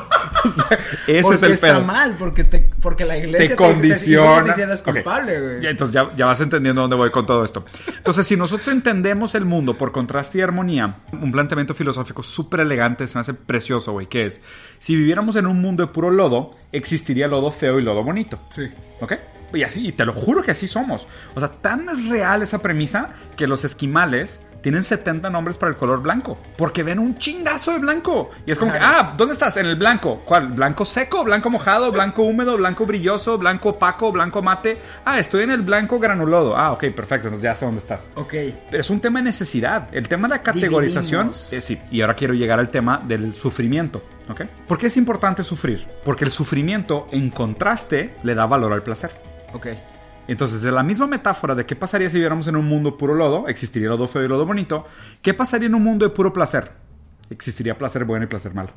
Ese 1.06 1.22
porque 1.22 1.34
es 1.36 1.42
el 1.42 1.52
está 1.52 1.66
pedo. 1.68 1.84
mal, 1.84 2.16
porque, 2.18 2.44
te, 2.44 2.70
porque 2.82 3.04
la 3.06 3.16
iglesia 3.16 3.48
te 3.50 3.56
condiciona. 3.56 4.54
Te, 4.54 4.66
te, 4.66 4.76
te 4.76 4.82
culpable, 4.82 5.40
güey. 5.40 5.66
Entonces 5.66 5.94
ya, 5.94 6.10
ya 6.16 6.26
vas 6.26 6.38
entendiendo 6.40 6.82
dónde 6.82 6.96
voy 6.96 7.10
con 7.10 7.24
todo 7.24 7.44
esto. 7.44 7.64
Entonces, 7.96 8.26
si 8.26 8.36
nosotros 8.36 8.68
entendemos 8.68 9.34
el 9.34 9.44
mundo 9.46 9.78
por 9.78 9.90
contraste 9.92 10.38
y 10.38 10.40
armonía, 10.42 10.96
un 11.12 11.32
planteamiento 11.32 11.74
filosófico 11.74 12.22
súper 12.22 12.60
elegante, 12.60 13.06
se 13.08 13.16
me 13.16 13.20
hace 13.22 13.32
precioso, 13.34 13.92
güey, 13.92 14.06
que 14.06 14.26
es, 14.26 14.42
si 14.78 14.94
viviéramos 14.96 15.36
en 15.36 15.46
un 15.46 15.60
mundo 15.62 15.86
de 15.86 15.92
puro 15.92 16.10
lodo, 16.10 16.54
existiría 16.72 17.26
lodo 17.26 17.50
feo 17.50 17.78
y 17.78 17.82
lodo 17.82 18.02
bonito. 18.04 18.38
Sí. 18.50 18.70
¿Ok? 19.00 19.14
Y 19.54 19.62
así, 19.62 19.88
y 19.88 19.92
te 19.92 20.04
lo 20.04 20.12
juro 20.12 20.42
que 20.42 20.50
así 20.50 20.66
somos. 20.66 21.06
O 21.34 21.40
sea, 21.40 21.48
tan 21.50 21.88
es 21.88 22.06
real 22.08 22.42
esa 22.42 22.58
premisa 22.60 23.10
que 23.36 23.46
los 23.46 23.64
esquimales 23.64 24.40
tienen 24.64 24.82
70 24.82 25.28
nombres 25.28 25.58
para 25.58 25.68
el 25.70 25.76
color 25.76 26.00
blanco. 26.00 26.38
Porque 26.56 26.82
ven 26.82 26.98
un 26.98 27.18
chingazo 27.18 27.72
de 27.72 27.80
blanco. 27.80 28.30
Y 28.46 28.52
es 28.52 28.58
como 28.58 28.72
que, 28.72 28.78
Ajá. 28.78 28.96
ah, 28.98 29.14
¿dónde 29.14 29.34
estás? 29.34 29.58
En 29.58 29.66
el 29.66 29.76
blanco. 29.76 30.22
¿Cuál? 30.24 30.48
¿Blanco 30.48 30.86
seco? 30.86 31.22
¿Blanco 31.22 31.50
mojado? 31.50 31.92
¿Blanco 31.92 32.22
húmedo? 32.22 32.56
¿Blanco 32.56 32.86
brilloso? 32.86 33.36
¿Blanco 33.36 33.68
opaco? 33.70 34.10
¿Blanco 34.10 34.40
mate? 34.40 34.78
Ah, 35.04 35.18
estoy 35.18 35.42
en 35.42 35.50
el 35.50 35.60
blanco 35.60 35.98
granulodo. 35.98 36.56
Ah, 36.56 36.72
ok, 36.72 36.84
perfecto. 36.96 37.30
Ya 37.38 37.54
sé 37.54 37.66
dónde 37.66 37.80
estás. 37.80 38.08
Ok. 38.14 38.32
Pero 38.70 38.80
es 38.80 38.88
un 38.88 39.00
tema 39.00 39.18
de 39.18 39.26
necesidad. 39.26 39.86
El 39.92 40.08
tema 40.08 40.28
de 40.28 40.36
la 40.36 40.42
categorización. 40.42 41.30
Eh, 41.50 41.60
sí, 41.60 41.78
y 41.90 42.00
ahora 42.00 42.14
quiero 42.14 42.32
llegar 42.32 42.58
al 42.58 42.70
tema 42.70 43.02
del 43.06 43.34
sufrimiento. 43.34 44.02
¿Ok? 44.30 44.44
¿Por 44.66 44.78
qué 44.78 44.86
es 44.86 44.96
importante 44.96 45.44
sufrir? 45.44 45.86
Porque 46.06 46.24
el 46.24 46.30
sufrimiento, 46.30 47.06
en 47.10 47.28
contraste, 47.28 48.14
le 48.22 48.34
da 48.34 48.46
valor 48.46 48.72
al 48.72 48.82
placer. 48.82 49.10
Ok. 49.54 49.68
Entonces, 50.26 50.62
de 50.62 50.72
la 50.72 50.82
misma 50.82 51.06
metáfora 51.06 51.54
de 51.54 51.66
qué 51.66 51.76
pasaría 51.76 52.08
si 52.08 52.16
viviéramos 52.16 52.46
en 52.46 52.56
un 52.56 52.66
mundo 52.66 52.96
puro 52.96 53.14
lodo, 53.14 53.48
existiría 53.48 53.88
lodo 53.88 54.08
feo 54.08 54.24
y 54.24 54.28
lodo 54.28 54.46
bonito, 54.46 54.86
¿qué 55.22 55.34
pasaría 55.34 55.68
en 55.68 55.74
un 55.74 55.82
mundo 55.82 56.06
de 56.06 56.10
puro 56.14 56.32
placer? 56.32 56.72
Existiría 57.30 57.76
placer 57.76 58.04
bueno 58.04 58.24
y 58.24 58.28
placer 58.28 58.54
malo. 58.54 58.70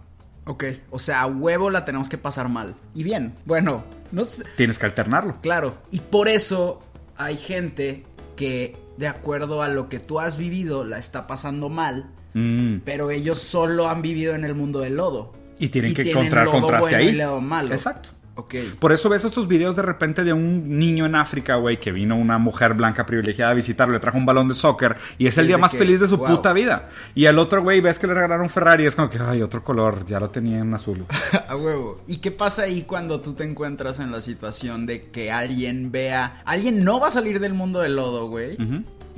Ok. 0.45 0.65
O 0.89 0.99
sea, 0.99 1.21
a 1.21 1.25
huevo 1.27 1.69
la 1.69 1.85
tenemos 1.85 2.09
que 2.09 2.17
pasar 2.17 2.49
mal. 2.49 2.75
Y 2.95 3.03
bien. 3.03 3.33
Bueno, 3.45 3.83
no 4.11 4.25
sé. 4.25 4.43
Tienes 4.55 4.77
que 4.77 4.85
alternarlo. 4.85 5.37
Claro. 5.41 5.77
Y 5.91 5.99
por 5.99 6.27
eso 6.27 6.79
hay 7.17 7.37
gente 7.37 8.05
que, 8.35 8.77
de 8.97 9.07
acuerdo 9.07 9.61
a 9.61 9.67
lo 9.67 9.89
que 9.89 9.99
tú 9.99 10.19
has 10.19 10.37
vivido, 10.37 10.85
la 10.85 10.99
está 10.99 11.27
pasando 11.27 11.69
mal. 11.69 12.09
Mm. 12.33 12.77
Pero 12.85 13.11
ellos 13.11 13.39
solo 13.39 13.89
han 13.89 14.01
vivido 14.01 14.35
en 14.35 14.45
el 14.45 14.53
mundo 14.53 14.79
del 14.79 14.95
lodo. 14.95 15.33
Y 15.59 15.69
tienen 15.69 15.93
que 15.93 16.03
tienen 16.03 16.23
encontrar 16.23 16.45
lodo 16.45 16.61
contraste 16.61 16.89
bueno 16.89 16.97
ahí. 16.97 17.07
Y 17.07 17.17
lodo 17.17 17.41
malo. 17.41 17.73
Exacto. 17.73 18.09
Ok. 18.37 18.55
Por 18.79 18.91
eso 18.91 19.09
ves 19.09 19.25
estos 19.25 19.47
videos 19.47 19.75
de 19.75 19.81
repente 19.81 20.23
de 20.23 20.31
un 20.31 20.77
niño 20.77 21.07
en 21.07 21.15
África, 21.15 21.55
güey, 21.55 21.79
que 21.79 21.91
vino 21.91 22.15
una 22.15 22.37
mujer 22.37 22.75
blanca 22.75 23.05
privilegiada 23.05 23.51
a 23.51 23.55
visitarlo, 23.55 23.95
le 23.95 23.99
trajo 23.99 24.17
un 24.17 24.27
balón 24.27 24.47
de 24.47 24.53
soccer 24.53 24.95
y 25.17 25.25
es 25.25 25.37
el 25.39 25.47
día 25.47 25.57
más 25.57 25.71
que, 25.71 25.79
feliz 25.79 25.99
de 25.99 26.07
su 26.07 26.17
wow. 26.17 26.27
puta 26.27 26.53
vida. 26.53 26.89
Y 27.15 27.25
al 27.25 27.39
otro, 27.39 27.63
güey, 27.63 27.81
ves 27.81 27.97
que 27.97 28.05
le 28.05 28.13
regalaron 28.13 28.47
Ferrari 28.47 28.83
y 28.83 28.87
es 28.87 28.95
como 28.95 29.09
que, 29.09 29.17
ay, 29.19 29.41
otro 29.41 29.63
color, 29.63 30.05
ya 30.05 30.19
lo 30.19 30.29
tenía 30.29 30.59
en 30.59 30.73
azul. 30.73 31.03
A 31.47 31.55
huevo. 31.55 31.99
¿Y 32.07 32.17
qué 32.17 32.31
pasa 32.31 32.63
ahí 32.63 32.83
cuando 32.83 33.21
tú 33.21 33.33
te 33.33 33.43
encuentras 33.43 33.99
en 33.99 34.11
la 34.11 34.21
situación 34.21 34.85
de 34.85 35.09
que 35.09 35.31
alguien 35.31 35.91
vea... 35.91 36.41
Alguien 36.45 36.83
no 36.83 36.99
va 36.99 37.07
a 37.07 37.11
salir 37.11 37.39
del 37.39 37.55
mundo 37.55 37.79
del 37.79 37.95
lodo, 37.95 38.27
güey. 38.27 38.57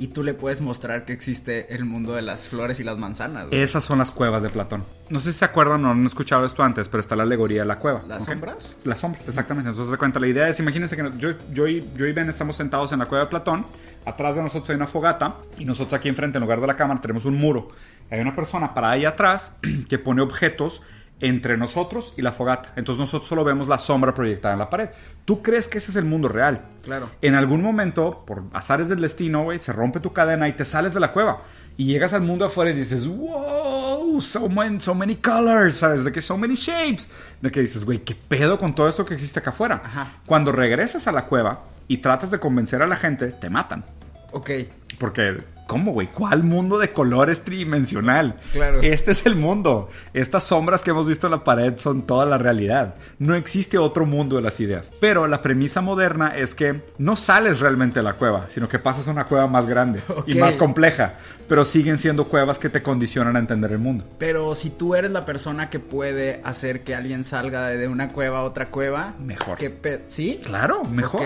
Y 0.00 0.08
tú 0.08 0.22
le 0.22 0.32
puedes 0.32 0.62
mostrar 0.62 1.04
que 1.04 1.12
existe 1.12 1.74
el 1.74 1.84
mundo 1.84 2.14
de 2.14 2.22
las 2.22 2.48
flores 2.48 2.80
y 2.80 2.84
las 2.84 2.96
manzanas. 2.96 3.48
güey. 3.48 3.60
Esas 3.60 3.84
son 3.84 3.98
las 3.98 4.10
cuevas 4.10 4.42
de 4.42 4.48
Platón. 4.48 4.82
No 5.10 5.20
sé 5.20 5.30
si 5.30 5.40
se 5.40 5.44
acuerdan 5.44 5.84
o 5.84 5.88
no 5.88 5.90
han 5.90 6.06
escuchado 6.06 6.46
esto 6.46 6.62
antes, 6.62 6.88
pero 6.88 7.02
está 7.02 7.16
la 7.16 7.24
alegoría 7.24 7.60
de 7.60 7.66
la 7.66 7.78
cueva. 7.78 8.00
¿Las 8.06 8.24
sombras? 8.24 8.78
Las 8.84 8.98
sombras, 8.98 9.28
exactamente. 9.28 9.68
Entonces, 9.68 9.92
se 9.92 9.98
cuenta, 9.98 10.18
la 10.18 10.26
idea 10.26 10.48
es, 10.48 10.58
imagínense 10.58 10.96
que 10.96 11.02
yo, 11.18 11.32
yo, 11.52 11.68
y, 11.68 11.86
yo 11.98 12.06
y 12.06 12.12
Ben 12.12 12.30
estamos 12.30 12.56
sentados 12.56 12.92
en 12.92 12.98
la 13.00 13.04
cueva 13.04 13.24
de 13.24 13.30
Platón, 13.30 13.66
atrás 14.06 14.36
de 14.36 14.42
nosotros 14.42 14.70
hay 14.70 14.76
una 14.76 14.86
fogata, 14.86 15.36
y 15.58 15.66
nosotros 15.66 15.92
aquí 15.92 16.08
enfrente, 16.08 16.38
en 16.38 16.44
lugar 16.44 16.62
de 16.62 16.66
la 16.66 16.76
cámara, 16.76 16.98
tenemos 17.02 17.26
un 17.26 17.36
muro. 17.36 17.68
Hay 18.10 18.20
una 18.20 18.34
persona 18.34 18.72
para 18.72 18.92
ahí 18.92 19.04
atrás 19.04 19.54
que 19.90 19.98
pone 19.98 20.22
objetos 20.22 20.80
entre 21.20 21.56
nosotros 21.56 22.14
y 22.16 22.22
la 22.22 22.32
fogata. 22.32 22.72
Entonces 22.76 23.00
nosotros 23.00 23.28
solo 23.28 23.44
vemos 23.44 23.68
la 23.68 23.78
sombra 23.78 24.14
proyectada 24.14 24.54
en 24.54 24.58
la 24.58 24.70
pared. 24.70 24.90
¿Tú 25.24 25.42
crees 25.42 25.68
que 25.68 25.78
ese 25.78 25.90
es 25.90 25.96
el 25.96 26.04
mundo 26.04 26.28
real? 26.28 26.62
Claro. 26.82 27.10
En 27.20 27.34
algún 27.34 27.62
momento, 27.62 28.24
por 28.26 28.44
azares 28.52 28.88
del 28.88 29.00
destino, 29.00 29.44
güey, 29.44 29.58
se 29.58 29.72
rompe 29.72 30.00
tu 30.00 30.12
cadena 30.12 30.48
y 30.48 30.54
te 30.54 30.64
sales 30.64 30.94
de 30.94 31.00
la 31.00 31.12
cueva. 31.12 31.42
Y 31.76 31.84
llegas 31.84 32.12
al 32.12 32.22
mundo 32.22 32.44
afuera 32.44 32.70
y 32.70 32.74
dices, 32.74 33.06
wow, 33.06 34.20
so 34.20 34.48
many, 34.48 34.80
so 34.80 34.94
many 34.94 35.16
colors, 35.16 35.78
¿sabes? 35.78 36.04
De 36.04 36.12
que 36.12 36.20
so 36.20 36.36
many 36.36 36.54
shapes. 36.54 37.08
De 37.40 37.50
que 37.50 37.60
dices, 37.60 37.84
güey, 37.84 37.98
¿qué 38.00 38.14
pedo 38.14 38.58
con 38.58 38.74
todo 38.74 38.88
esto 38.88 39.04
que 39.04 39.14
existe 39.14 39.38
acá 39.40 39.50
afuera? 39.50 39.80
Ajá. 39.84 40.12
Cuando 40.26 40.52
regresas 40.52 41.06
a 41.06 41.12
la 41.12 41.26
cueva 41.26 41.64
y 41.88 41.98
tratas 41.98 42.30
de 42.30 42.38
convencer 42.38 42.82
a 42.82 42.86
la 42.86 42.96
gente, 42.96 43.28
te 43.28 43.48
matan. 43.50 43.84
Ok. 44.32 44.50
Porque, 44.98 45.38
¿cómo, 45.66 45.92
güey? 45.92 46.08
¿Cuál 46.08 46.42
mundo 46.42 46.78
de 46.78 46.90
colores 46.90 47.42
tridimensional? 47.44 48.36
Claro. 48.52 48.80
Este 48.82 49.12
es 49.12 49.24
el 49.26 49.36
mundo. 49.36 49.88
Estas 50.12 50.44
sombras 50.44 50.82
que 50.82 50.90
hemos 50.90 51.06
visto 51.06 51.26
en 51.26 51.30
la 51.32 51.44
pared 51.44 51.74
son 51.78 52.02
toda 52.02 52.26
la 52.26 52.38
realidad. 52.38 52.96
No 53.18 53.34
existe 53.34 53.78
otro 53.78 54.04
mundo 54.06 54.36
de 54.36 54.42
las 54.42 54.58
ideas. 54.60 54.92
Pero 55.00 55.26
la 55.26 55.42
premisa 55.42 55.80
moderna 55.80 56.34
es 56.36 56.54
que 56.54 56.82
no 56.98 57.16
sales 57.16 57.60
realmente 57.60 58.00
de 58.00 58.04
la 58.04 58.14
cueva, 58.14 58.46
sino 58.48 58.68
que 58.68 58.78
pasas 58.78 59.06
a 59.08 59.12
una 59.12 59.24
cueva 59.24 59.46
más 59.46 59.66
grande 59.66 60.00
y 60.26 60.34
más 60.34 60.56
compleja. 60.56 61.14
Pero 61.48 61.64
siguen 61.64 61.98
siendo 61.98 62.26
cuevas 62.26 62.58
que 62.60 62.68
te 62.68 62.80
condicionan 62.80 63.34
a 63.34 63.40
entender 63.40 63.72
el 63.72 63.78
mundo. 63.78 64.04
Pero 64.18 64.54
si 64.54 64.70
tú 64.70 64.94
eres 64.94 65.10
la 65.10 65.24
persona 65.24 65.68
que 65.68 65.80
puede 65.80 66.40
hacer 66.44 66.84
que 66.84 66.94
alguien 66.94 67.24
salga 67.24 67.66
de 67.68 67.88
una 67.88 68.10
cueva 68.12 68.38
a 68.38 68.42
otra 68.44 68.68
cueva... 68.68 69.14
Mejor. 69.18 69.58
¿qué 69.58 69.68
pe- 69.70 70.02
¿Sí? 70.06 70.40
Claro, 70.44 70.84
mejor. 70.84 71.22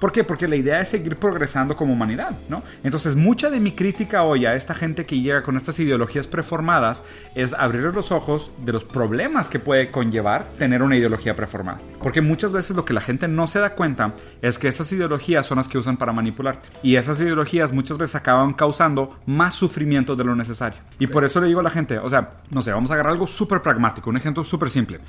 ¿Por 0.00 0.10
qué? 0.10 0.24
Porque 0.24 0.48
la 0.48 0.56
idea 0.56 0.80
es 0.80 0.88
seguir 0.88 1.16
progresando 1.16 1.76
como 1.76 1.92
humanidad, 1.92 2.30
¿no? 2.48 2.62
Entonces, 2.82 3.07
mucha 3.16 3.50
de 3.50 3.60
mi 3.60 3.72
crítica 3.72 4.22
hoy 4.22 4.46
a 4.46 4.54
esta 4.54 4.74
gente 4.74 5.06
que 5.06 5.20
llega 5.20 5.42
con 5.42 5.56
estas 5.56 5.78
ideologías 5.78 6.26
preformadas 6.26 7.02
es 7.34 7.54
abrirles 7.54 7.94
los 7.94 8.12
ojos 8.12 8.50
de 8.64 8.72
los 8.72 8.84
problemas 8.84 9.48
que 9.48 9.58
puede 9.58 9.90
conllevar 9.90 10.46
tener 10.58 10.82
una 10.82 10.96
ideología 10.96 11.36
preformada. 11.36 11.80
Porque 12.02 12.20
muchas 12.20 12.52
veces 12.52 12.76
lo 12.76 12.84
que 12.84 12.92
la 12.92 13.00
gente 13.00 13.28
no 13.28 13.46
se 13.46 13.60
da 13.60 13.74
cuenta 13.74 14.14
es 14.42 14.58
que 14.58 14.68
esas 14.68 14.90
ideologías 14.92 15.46
son 15.46 15.58
las 15.58 15.68
que 15.68 15.78
usan 15.78 15.96
para 15.96 16.12
manipularte. 16.12 16.68
Y 16.82 16.96
esas 16.96 17.20
ideologías 17.20 17.72
muchas 17.72 17.98
veces 17.98 18.16
acaban 18.16 18.54
causando 18.54 19.18
más 19.26 19.54
sufrimiento 19.54 20.16
de 20.16 20.24
lo 20.24 20.34
necesario. 20.34 20.80
Y 20.98 21.06
por 21.06 21.24
eso 21.24 21.40
le 21.40 21.48
digo 21.48 21.60
a 21.60 21.64
la 21.64 21.70
gente, 21.70 21.98
o 21.98 22.08
sea, 22.08 22.38
no 22.50 22.62
sé, 22.62 22.72
vamos 22.72 22.90
a 22.90 22.94
agarrar 22.94 23.12
algo 23.12 23.26
súper 23.26 23.62
pragmático, 23.62 24.10
un 24.10 24.16
ejemplo 24.16 24.44
súper 24.44 24.70
simple. 24.70 25.00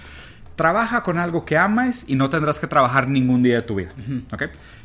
Trabaja 0.60 1.04
con 1.04 1.18
algo 1.18 1.46
que 1.46 1.58
ames 1.58 2.04
y 2.10 2.16
no 2.16 2.30
tendrás 2.30 2.60
que 2.60 2.68
trabajar 2.68 3.08
ningún 3.08 3.42
día 3.42 3.56
de 3.56 3.62
tu 3.62 3.76
vida. 3.76 3.92
¿Ok? 4.34 4.44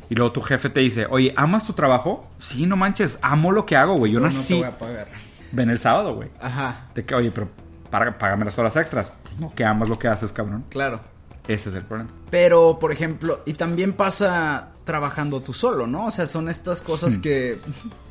Y 0.09 0.15
luego 0.15 0.31
tu 0.31 0.39
jefe 0.41 0.69
te 0.69 0.79
dice, 0.79 1.05
oye, 1.09 1.33
¿amas 1.35 1.65
tu 1.65 1.73
trabajo? 1.73 2.31
Sí, 2.39 2.65
no 2.65 2.77
manches, 2.77 3.19
amo 3.21 3.51
lo 3.51 3.65
que 3.65 3.75
hago, 3.75 3.97
güey. 3.97 4.13
Yo 4.13 4.19
Yo 4.19 4.23
no 4.23 4.29
te 4.29 4.35
nací. 4.35 4.53
voy 4.53 4.63
a 4.63 4.77
pagar. 4.79 5.07
Ven 5.51 5.69
el 5.69 5.77
sábado, 5.77 6.15
güey. 6.15 6.29
Ajá. 6.39 6.85
De 6.95 7.03
que, 7.03 7.13
oye, 7.13 7.29
pero 7.29 7.49
para- 7.89 8.17
págame 8.17 8.45
las 8.45 8.57
horas 8.57 8.73
extras. 8.77 9.11
Pues 9.23 9.37
no, 9.37 9.53
que 9.53 9.65
amas 9.65 9.89
lo 9.89 9.99
que 9.99 10.07
haces, 10.07 10.31
cabrón. 10.31 10.63
Claro. 10.69 11.01
Ese 11.45 11.67
es 11.67 11.75
el 11.75 11.83
problema. 11.83 12.09
Pero, 12.29 12.79
por 12.79 12.93
ejemplo, 12.93 13.41
y 13.45 13.55
también 13.55 13.91
pasa 13.91 14.69
trabajando 14.85 15.41
tú 15.41 15.51
solo, 15.53 15.87
¿no? 15.87 16.05
O 16.05 16.11
sea, 16.11 16.25
son 16.25 16.47
estas 16.47 16.81
Hmm. 16.81 16.85
cosas 16.85 17.17
que 17.17 17.57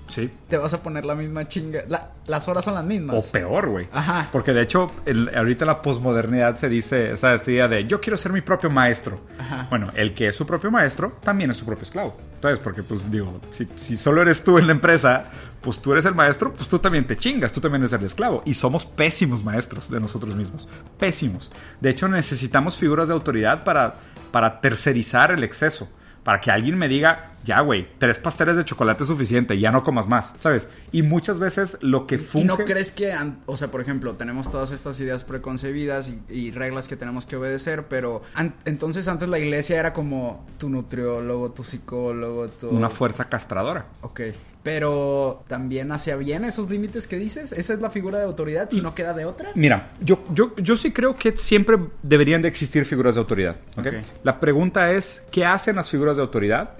Sí. 0.07 0.31
te 0.49 0.59
vas 0.59 0.73
a 0.75 0.83
poner 0.83 1.05
la 1.05 1.15
misma 1.15 1.49
chinga. 1.49 1.83
la- 1.89 2.11
las 2.27 2.47
horas 2.47 2.65
son 2.65 2.75
las 2.75 2.85
O 2.85 2.87
mismas. 2.87 3.31
peor, 3.31 3.69
güey. 3.69 3.89
Ajá. 3.93 4.29
Porque 4.31 4.53
de 4.53 4.63
hecho, 4.63 4.91
el- 5.07 5.31
ahorita 5.35 5.65
la 5.65 5.81
posmodernidad 5.83 6.57
se 6.57 6.69
dice, 6.69 7.11
o 7.13 7.15
esta 7.15 7.51
idea 7.51 7.69
de 7.69 7.87
yo 7.87 8.01
quiero 8.01 8.17
ser 8.17 8.33
mi 8.33 8.41
propio 8.43 8.69
maestro. 8.71 9.21
Ajá. 9.39 9.67
Bueno, 9.71 9.91
el 9.95 10.15
que 10.15 10.29
es 10.29 10.37
su 10.37 10.47
propio 10.47 10.71
maestro 10.71 11.11
también 11.23 11.51
es 11.51 11.57
su 11.57 11.65
propio 11.65 11.85
esclavo. 11.85 12.17
Entonces, 12.35 12.59
porque 12.61 12.83
pues 12.83 13.11
digo, 13.11 13.41
si, 13.51 13.67
si 13.77 13.97
solo 13.97 14.23
eres 14.23 14.45
tú 14.45 14.59
en 14.59 14.67
la 14.67 14.73
empresa, 14.73 15.25
pues 15.61 15.81
tú 15.81 15.93
eres 15.93 16.05
el 16.05 16.15
maestro, 16.15 16.53
pues 16.53 16.69
tú 16.69 16.79
también 16.79 17.07
te 17.07 17.17
chingas, 17.17 17.51
tú 17.51 17.61
también 17.61 17.83
eres 17.83 17.93
el 17.95 18.05
esclavo. 18.05 18.43
Y 18.45 18.55
somos 18.55 18.85
pésimos 18.85 19.43
maestros 19.43 19.91
de 19.91 20.01
nosotros 20.01 20.35
mismos. 20.37 20.69
Pésimos. 20.99 21.51
De 21.81 21.91
hecho, 21.91 22.09
necesitamos 22.09 22.77
figuras 22.77 23.09
de 23.09 23.15
autoridad 23.15 23.65
para, 23.65 23.95
para 24.31 24.61
tercerizar 24.61 25.31
el 25.33 25.43
exceso. 25.45 25.89
Para 26.25 26.41
que 26.41 26.51
alguien 26.51 26.79
me 26.79 26.89
diga, 26.89 27.33
ya, 27.45 27.61
güey, 27.61 27.87
tres 27.99 28.19
pasteles 28.19 28.57
de 28.57 28.65
chocolate 28.65 29.03
es 29.05 29.09
suficiente, 29.09 29.59
ya 29.59 29.71
no 29.71 29.85
comas 29.85 30.09
más, 30.09 30.33
¿sabes? 30.41 30.67
Y 30.91 31.03
muchas 31.03 31.39
veces 31.39 31.77
lo 31.83 32.07
que 32.07 32.15
¿Y 32.15 32.19
funge... 32.19 32.47
no 32.47 32.57
crees 32.57 32.91
que, 32.91 33.15
o 33.45 33.57
sea, 33.59 33.71
por 33.71 33.83
ejemplo, 33.83 34.15
tenemos 34.17 34.49
todas 34.49 34.73
estas 34.73 34.99
ideas 35.01 35.23
preconcebidas 35.25 36.09
y, 36.09 36.23
y 36.33 36.51
reglas 36.51 36.89
que 36.89 36.97
tenemos 36.97 37.27
que 37.27 37.37
obedecer, 37.37 37.85
pero 37.89 38.23
an- 38.35 38.55
entonces 38.65 39.07
antes 39.07 39.29
la 39.29 39.39
iglesia 39.39 39.79
era 39.79 39.93
como 39.93 40.47
tu 40.59 40.71
nutriólogo, 40.71 41.53
tu 41.53 41.63
psicólogo, 41.63 42.49
tu... 42.49 42.71
Una 42.71 42.89
fuerza 42.89 43.29
castradora. 43.29 43.85
Ok. 44.01 44.21
Pero 44.65 45.45
también 45.47 45.93
hacia 45.93 46.17
bien 46.17 46.45
esos 46.45 46.69
límites 46.71 47.07
que 47.07 47.17
dices. 47.17 47.53
Esa 47.53 47.75
es 47.75 47.81
la 47.81 47.91
figura 47.91 48.19
de 48.19 48.25
autoridad, 48.25 48.69
si 48.71 48.81
no 48.81 48.95
queda 48.95 49.13
de 49.13 49.27
otra. 49.27 49.51
Mira, 49.55 49.93
yo, 50.01 50.25
yo, 50.35 50.57
yo 50.57 50.77
sí 50.77 50.91
creo 50.91 51.17
que 51.17 51.37
siempre 51.37 51.79
deberían 52.03 52.43
de 52.43 52.49
existir 52.49 52.87
figuras 52.87 53.15
de 53.15 53.21
autoridad. 53.21 53.57
¿ok? 53.77 53.87
Ok. 53.87 53.95
La 54.25 54.41
pregunta 54.41 54.91
es, 54.91 55.23
¿qué 55.31 55.45
hacen 55.45 55.77
las 55.77 55.91
figuras 55.91 56.17
de 56.17 56.23
autoridad? 56.23 56.71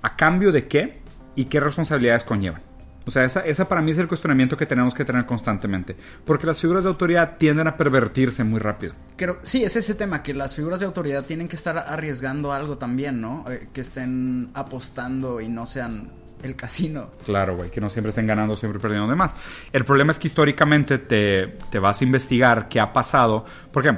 ¿A 0.00 0.16
cambio 0.16 0.50
de 0.50 0.66
qué? 0.66 0.98
¿Y 1.34 1.44
qué 1.44 1.60
responsabilidades 1.60 2.24
conllevan? 2.24 2.62
O 3.06 3.10
sea, 3.10 3.24
esa, 3.24 3.40
esa 3.40 3.68
para 3.68 3.80
mí 3.82 3.92
es 3.92 3.98
el 3.98 4.08
cuestionamiento 4.08 4.56
que 4.56 4.66
tenemos 4.66 4.92
que 4.92 5.04
tener 5.04 5.26
constantemente. 5.26 5.94
Porque 6.24 6.44
las 6.44 6.60
figuras 6.60 6.82
de 6.82 6.88
autoridad 6.88 7.36
tienden 7.38 7.68
a 7.68 7.76
pervertirse 7.76 8.42
muy 8.42 8.58
rápido. 8.58 8.94
Creo, 9.16 9.38
sí, 9.42 9.62
es 9.62 9.76
ese 9.76 9.94
tema, 9.94 10.24
que 10.24 10.34
las 10.34 10.56
figuras 10.56 10.80
de 10.80 10.86
autoridad 10.86 11.24
tienen 11.24 11.46
que 11.46 11.54
estar 11.54 11.78
arriesgando 11.78 12.52
algo 12.52 12.78
también, 12.78 13.20
¿no? 13.20 13.44
Eh, 13.48 13.68
que 13.72 13.80
estén 13.80 14.50
apostando 14.54 15.40
y 15.40 15.48
no 15.48 15.66
sean 15.66 16.10
el 16.42 16.54
casino. 16.56 17.08
Claro, 17.24 17.56
güey, 17.56 17.70
que 17.70 17.80
no 17.80 17.90
siempre 17.90 18.10
estén 18.10 18.26
ganando, 18.26 18.56
siempre 18.56 18.78
perdiendo 18.80 19.08
de 19.08 19.16
más. 19.16 19.34
El 19.72 19.84
problema 19.84 20.12
es 20.12 20.18
que 20.18 20.28
históricamente 20.28 20.98
te, 20.98 21.56
te 21.70 21.78
vas 21.78 22.00
a 22.00 22.04
investigar 22.04 22.68
qué 22.68 22.78
ha 22.80 22.92
pasado. 22.92 23.44
Porque 23.72 23.96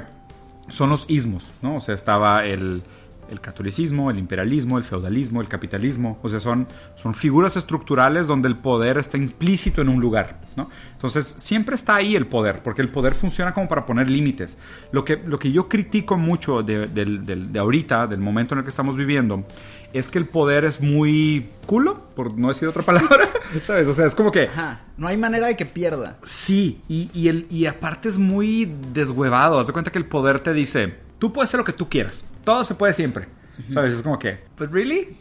son 0.69 0.89
los 0.89 1.09
ismos, 1.09 1.51
¿no? 1.61 1.75
O 1.77 1.81
sea, 1.81 1.95
estaba 1.95 2.45
el, 2.45 2.81
el 3.29 3.41
catolicismo, 3.41 4.09
el 4.11 4.17
imperialismo, 4.19 4.77
el 4.77 4.83
feudalismo, 4.83 5.41
el 5.41 5.47
capitalismo. 5.47 6.17
O 6.23 6.29
sea, 6.29 6.39
son, 6.39 6.67
son 6.95 7.13
figuras 7.13 7.57
estructurales 7.57 8.27
donde 8.27 8.47
el 8.47 8.55
poder 8.55 8.97
está 8.97 9.17
implícito 9.17 9.81
en 9.81 9.89
un 9.89 9.99
lugar, 9.99 10.39
¿no? 10.55 10.69
Entonces, 10.93 11.25
siempre 11.37 11.75
está 11.75 11.95
ahí 11.95 12.15
el 12.15 12.27
poder, 12.27 12.61
porque 12.61 12.81
el 12.81 12.89
poder 12.89 13.15
funciona 13.15 13.53
como 13.53 13.67
para 13.67 13.85
poner 13.85 14.09
límites. 14.09 14.57
Lo 14.91 15.05
que, 15.05 15.15
lo 15.17 15.39
que 15.39 15.51
yo 15.51 15.67
critico 15.69 16.17
mucho 16.17 16.61
de, 16.61 16.87
del- 16.87 17.25
del- 17.25 17.51
de 17.53 17.59
ahorita, 17.59 18.05
del 18.07 18.19
momento 18.19 18.53
en 18.53 18.59
el 18.59 18.63
que 18.65 18.69
estamos 18.69 18.97
viviendo, 18.97 19.45
es 19.93 20.09
que 20.09 20.17
el 20.17 20.25
poder 20.25 20.65
es 20.65 20.81
muy 20.81 21.49
culo, 21.65 22.01
por 22.15 22.37
no 22.37 22.49
decir 22.49 22.67
otra 22.67 22.83
palabra, 22.83 23.29
¿sabes? 23.63 23.87
O 23.87 23.93
sea, 23.93 24.05
es 24.05 24.15
como 24.15 24.31
que... 24.31 24.43
Ajá. 24.43 24.81
No 24.97 25.07
hay 25.07 25.17
manera 25.17 25.47
de 25.47 25.55
que 25.55 25.65
pierda. 25.65 26.17
Sí, 26.23 26.81
y, 26.87 27.09
y, 27.13 27.29
el, 27.29 27.47
y 27.49 27.65
aparte 27.65 28.09
es 28.09 28.17
muy 28.17 28.73
deshuevado. 28.91 29.59
Haz 29.59 29.67
de 29.67 29.73
cuenta 29.73 29.91
que 29.91 29.97
el 29.99 30.05
poder 30.05 30.41
te 30.41 30.53
dice, 30.53 30.95
tú 31.19 31.31
puedes 31.31 31.49
hacer 31.49 31.59
lo 31.59 31.63
que 31.63 31.73
tú 31.73 31.89
quieras. 31.89 32.25
Todo 32.43 32.63
se 32.63 32.75
puede 32.75 32.93
siempre. 32.93 33.27
¿Sabes? 33.73 33.93
Es 33.93 34.01
como 34.01 34.17
que, 34.17 34.39
¿but 34.57 34.71
really? 34.71 35.17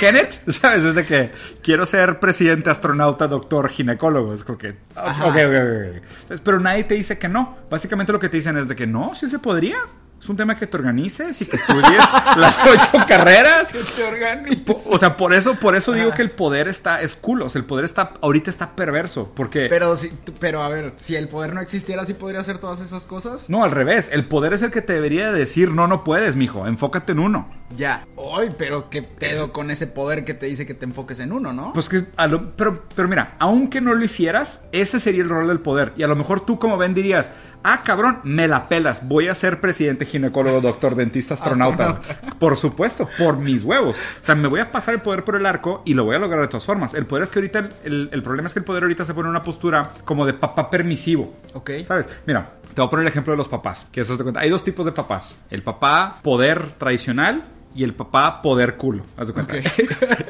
¿Kenneth? 0.00 0.42
¿Sabes? 0.50 0.84
Es 0.84 0.94
de 0.94 1.04
que 1.04 1.30
quiero 1.62 1.86
ser 1.86 2.18
presidente, 2.20 2.70
astronauta, 2.70 3.26
doctor, 3.26 3.68
ginecólogo. 3.68 4.34
Es 4.34 4.44
como 4.44 4.58
que, 4.58 4.76
Ajá. 4.94 5.26
ok, 5.26 5.34
ok, 5.34 5.36
ok. 5.36 5.96
ok. 5.96 6.02
Entonces, 6.22 6.40
Pero 6.42 6.60
nadie 6.60 6.84
te 6.84 6.94
dice 6.94 7.18
que 7.18 7.28
no. 7.28 7.56
Básicamente 7.70 8.12
lo 8.12 8.20
que 8.20 8.28
te 8.28 8.36
dicen 8.38 8.56
es 8.56 8.68
de 8.68 8.76
que 8.76 8.86
no, 8.86 9.14
sí 9.14 9.28
se 9.28 9.38
podría. 9.38 9.78
Es 10.20 10.28
un 10.28 10.36
tema 10.36 10.54
que 10.56 10.66
te 10.66 10.76
organices 10.76 11.40
y 11.40 11.46
que 11.46 11.56
estudies 11.56 11.96
las 12.36 12.58
ocho 12.66 13.04
carreras. 13.08 13.68
Se 13.94 14.04
organiza. 14.04 14.64
Po- 14.66 14.82
O 14.90 14.98
sea, 14.98 15.16
por 15.16 15.32
eso, 15.32 15.54
por 15.54 15.74
eso 15.74 15.92
digo 15.92 16.12
que 16.12 16.20
el 16.20 16.30
poder 16.30 16.68
está, 16.68 17.00
es 17.00 17.16
culo. 17.16 17.46
O 17.46 17.50
sea, 17.50 17.58
el 17.60 17.64
poder 17.64 17.86
está, 17.86 18.12
ahorita 18.20 18.50
está 18.50 18.76
perverso. 18.76 19.32
Porque... 19.34 19.66
Pero, 19.70 19.96
si, 19.96 20.12
pero 20.38 20.62
a 20.62 20.68
ver, 20.68 20.92
si 20.98 21.16
el 21.16 21.28
poder 21.28 21.54
no 21.54 21.62
existiera, 21.62 22.04
¿sí 22.04 22.12
podría 22.12 22.40
hacer 22.40 22.58
todas 22.58 22.80
esas 22.80 23.06
cosas? 23.06 23.48
No, 23.48 23.64
al 23.64 23.70
revés. 23.70 24.10
El 24.12 24.26
poder 24.26 24.52
es 24.52 24.60
el 24.60 24.70
que 24.70 24.82
te 24.82 24.92
debería 24.92 25.32
decir, 25.32 25.70
no, 25.72 25.86
no 25.86 26.04
puedes, 26.04 26.36
mijo. 26.36 26.66
Enfócate 26.66 27.12
en 27.12 27.18
uno. 27.20 27.48
Ya. 27.76 28.06
Ay, 28.36 28.54
pero 28.58 28.90
qué 28.90 29.02
pedo 29.02 29.52
con 29.52 29.70
ese 29.70 29.86
poder 29.86 30.24
que 30.24 30.34
te 30.34 30.46
dice 30.46 30.66
que 30.66 30.74
te 30.74 30.84
enfoques 30.84 31.20
en 31.20 31.32
uno, 31.32 31.52
¿no? 31.52 31.72
Pues 31.72 31.88
que, 31.88 32.04
a 32.16 32.26
lo- 32.26 32.50
pero, 32.56 32.84
pero 32.94 33.08
mira, 33.08 33.36
aunque 33.38 33.80
no 33.80 33.94
lo 33.94 34.04
hicieras, 34.04 34.64
ese 34.72 34.98
sería 35.00 35.22
el 35.22 35.28
rol 35.28 35.46
del 35.48 35.60
poder. 35.60 35.92
Y 35.96 36.02
a 36.02 36.08
lo 36.08 36.16
mejor 36.16 36.40
tú 36.44 36.58
como 36.58 36.76
ven 36.76 36.94
dirías, 36.94 37.30
ah, 37.62 37.82
cabrón, 37.84 38.18
me 38.24 38.48
la 38.48 38.68
pelas. 38.68 39.06
Voy 39.06 39.28
a 39.28 39.34
ser 39.34 39.60
presidente, 39.60 40.04
ginecólogo, 40.04 40.60
doctor, 40.60 40.94
dentista, 40.96 41.34
astronauta. 41.34 42.00
Por 42.38 42.56
supuesto, 42.56 43.08
por 43.18 43.38
mis 43.38 43.62
huevos. 43.64 43.96
O 43.96 44.24
sea, 44.24 44.34
me 44.34 44.48
voy 44.48 44.60
a 44.60 44.70
pasar 44.72 44.94
el 44.94 45.00
poder 45.00 45.24
por 45.24 45.36
el 45.36 45.46
arco 45.46 45.82
y 45.84 45.94
lo 45.94 46.04
voy 46.04 46.16
a 46.16 46.18
lograr 46.18 46.40
de 46.42 46.48
todas 46.48 46.64
formas. 46.66 46.94
El 46.94 47.06
poder 47.06 47.22
es 47.24 47.30
que 47.30 47.38
ahorita, 47.38 47.58
el, 47.60 47.70
el- 47.84 48.10
el 48.12 48.22
problema 48.22 48.48
es 48.48 48.52
que 48.52 48.58
el 48.60 48.64
poder 48.64 48.82
ahorita 48.82 49.04
se 49.04 49.14
pone 49.14 49.26
en 49.28 49.30
una 49.30 49.42
postura 49.42 49.92
como 50.04 50.26
de 50.26 50.34
papá 50.34 50.68
permisivo. 50.68 51.34
Ok. 51.54 51.70
¿Sabes? 51.84 52.06
Mira, 52.26 52.50
te 52.74 52.80
voy 52.80 52.86
a 52.86 52.90
poner 52.90 53.04
el 53.04 53.08
ejemplo 53.08 53.32
de 53.32 53.36
los 53.38 53.48
papás. 53.48 53.86
Que 53.92 54.00
haz 54.02 54.08
de 54.08 54.16
cuenta. 54.18 54.40
Hay 54.40 54.50
dos 54.50 54.64
tipos 54.64 54.84
de 54.86 54.92
papás. 54.92 55.36
El 55.50 55.62
papá 55.62 56.18
poder 56.22 56.72
tradicional 56.78 57.44
y 57.74 57.84
el 57.84 57.94
papá 57.94 58.42
poder 58.42 58.76
culo. 58.76 59.04
Haz 59.16 59.28
de 59.28 59.34
cuenta. 59.34 59.56